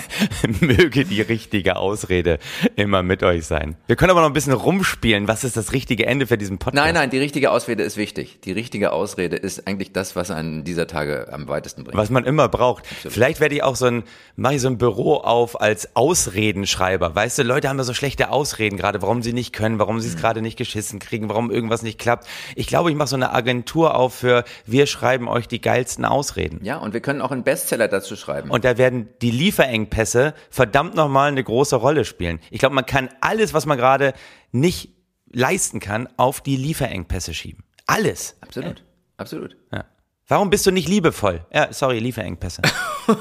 möge 0.60 1.04
die 1.04 1.20
richtige 1.20 1.76
Ausrede 1.76 2.38
immer 2.76 3.02
mit 3.02 3.24
euch 3.24 3.44
sein. 3.44 3.76
Wir 3.88 3.96
können 3.96 4.10
aber 4.10 4.20
noch 4.20 4.28
ein 4.28 4.34
bisschen 4.34 4.52
rumspielen. 4.52 5.26
Was 5.26 5.42
ist 5.42 5.56
das 5.56 5.72
richtige 5.72 6.06
Ende 6.06 6.28
für 6.28 6.38
diesen 6.38 6.58
Podcast? 6.58 6.84
Nein, 6.84 6.94
nein, 6.94 7.10
die 7.10 7.18
richtige 7.18 7.50
Ausrede 7.50 7.82
ist 7.82 7.96
wichtig. 7.96 8.40
Die 8.42 8.52
richtige 8.52 8.92
Ausrede 8.92 9.34
ist 9.34 9.66
eigentlich 9.66 9.92
das, 9.92 10.14
was 10.14 10.30
einen 10.30 10.62
dieser 10.62 10.86
Tage 10.86 11.32
am 11.32 11.48
weitesten 11.48 11.82
bringt. 11.82 11.96
Was 11.96 12.10
man 12.10 12.24
immer 12.24 12.48
braucht. 12.48 12.86
Vielleicht 12.86 13.40
werde 13.40 13.54
ich 13.56 13.62
auch 13.62 13.74
so 13.76 13.86
ein, 13.86 14.04
mache 14.36 14.54
ich 14.54 14.60
so 14.60 14.68
ein 14.68 14.78
Büro 14.78 15.16
auf 15.16 15.60
als 15.60 15.96
Ausredenschreiber. 15.96 17.14
Weißt 17.14 17.38
du, 17.38 17.42
Leute 17.42 17.68
haben 17.68 17.78
ja 17.78 17.84
so 17.84 17.94
schlechte 17.94 18.30
Ausreden 18.30 18.76
gerade, 18.76 19.02
warum 19.02 19.22
sie 19.22 19.32
nicht 19.32 19.52
können, 19.52 19.78
warum 19.80 20.00
sie 20.00 20.08
es 20.08 20.16
gerade 20.16 20.40
nicht 20.40 20.56
geschissen 20.56 21.00
kriegen, 21.06 21.28
warum 21.28 21.50
irgendwas 21.50 21.82
nicht 21.82 21.98
klappt. 21.98 22.26
Ich 22.56 22.66
glaube, 22.66 22.90
ich 22.90 22.96
mache 22.96 23.08
so 23.08 23.16
eine 23.16 23.32
Agentur 23.32 23.94
auf 23.94 24.14
für, 24.14 24.44
wir 24.66 24.86
schreiben 24.86 25.28
euch 25.28 25.48
die 25.48 25.60
geilsten 25.60 26.04
Ausreden. 26.04 26.60
Ja, 26.62 26.78
und 26.78 26.94
wir 26.94 27.00
können 27.00 27.20
auch 27.20 27.30
einen 27.30 27.44
Bestseller 27.44 27.88
dazu 27.88 28.16
schreiben. 28.16 28.50
Und 28.50 28.64
da 28.64 28.78
werden 28.78 29.08
die 29.20 29.30
Lieferengpässe 29.30 30.34
verdammt 30.50 30.94
nochmal 30.94 31.28
eine 31.28 31.42
große 31.42 31.76
Rolle 31.76 32.04
spielen. 32.04 32.40
Ich 32.50 32.58
glaube, 32.58 32.74
man 32.74 32.86
kann 32.86 33.08
alles, 33.20 33.54
was 33.54 33.66
man 33.66 33.78
gerade 33.78 34.14
nicht 34.52 34.90
leisten 35.30 35.80
kann, 35.80 36.08
auf 36.16 36.40
die 36.40 36.56
Lieferengpässe 36.56 37.34
schieben. 37.34 37.64
Alles. 37.86 38.36
absolut, 38.40 38.84
absolut. 39.16 39.56
Ja. 39.72 39.84
Warum 40.28 40.50
bist 40.50 40.64
du 40.66 40.70
nicht 40.70 40.88
liebevoll? 40.88 41.44
Ja, 41.52 41.72
sorry, 41.72 41.98
Lieferengpässe. 41.98 42.62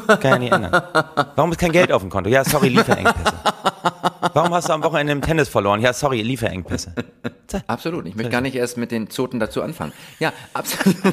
Kann 0.08 0.22
ja 0.24 0.40
nicht 0.40 0.54
ändern. 0.54 0.82
Warum 1.36 1.52
ist 1.52 1.58
kein 1.58 1.72
Geld 1.72 1.92
auf 1.92 2.02
dem 2.02 2.10
Konto? 2.10 2.30
Ja, 2.30 2.46
sorry, 2.46 2.70
Lieferengpässe. 2.70 3.34
Warum 4.34 4.54
hast 4.54 4.70
du 4.70 4.74
am 4.74 4.84
Wochenende 4.84 5.14
im 5.14 5.22
Tennis 5.22 5.50
verloren? 5.50 5.82
Ja, 5.82 5.94
sorry, 5.94 6.22
Lieferengpässe. 6.22 6.94
Absolut. 7.68 8.06
Ich 8.08 8.16
möchte 8.16 8.32
gar 8.32 8.42
nicht 8.42 8.56
erst 8.56 8.78
mit 8.78 8.92
den 8.92 9.10
Zoten 9.10 9.40
dazu 9.40 9.62
anfangen. 9.62 9.94
Ja, 10.20 10.34
absolut. 10.54 10.96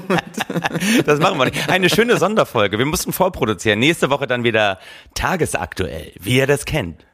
Das 1.04 1.18
machen 1.18 1.38
wir 1.38 1.46
nicht. 1.46 1.68
Eine 1.68 1.90
schöne 1.90 2.16
Sonderfolge. 2.18 2.78
Wir 2.78 2.86
mussten 2.86 3.12
vorproduzieren. 3.12 3.78
Nächste 3.78 4.10
Woche 4.10 4.26
dann 4.26 4.44
wieder 4.44 4.78
tagesaktuell, 5.14 6.12
wie 6.20 6.36
ihr 6.36 6.46
das 6.46 6.64
kennt. 6.64 7.06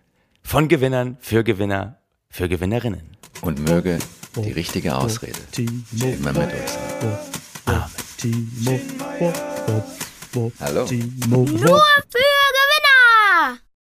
Von 0.43 0.69
Gewinnern, 0.69 1.17
für 1.21 1.45
Gewinner, 1.45 1.99
für 2.29 2.49
Gewinnerinnen. 2.49 3.17
Und 3.41 3.59
möge 3.61 3.99
die 4.37 4.53
richtige 4.53 4.97
Ausrede 4.97 5.39
immer 6.01 6.33
mit 6.33 6.53
euch 6.53 6.69
sein. 6.69 7.19
Hallo. 10.61 10.87
Nur 11.29 11.47
für 11.47 12.74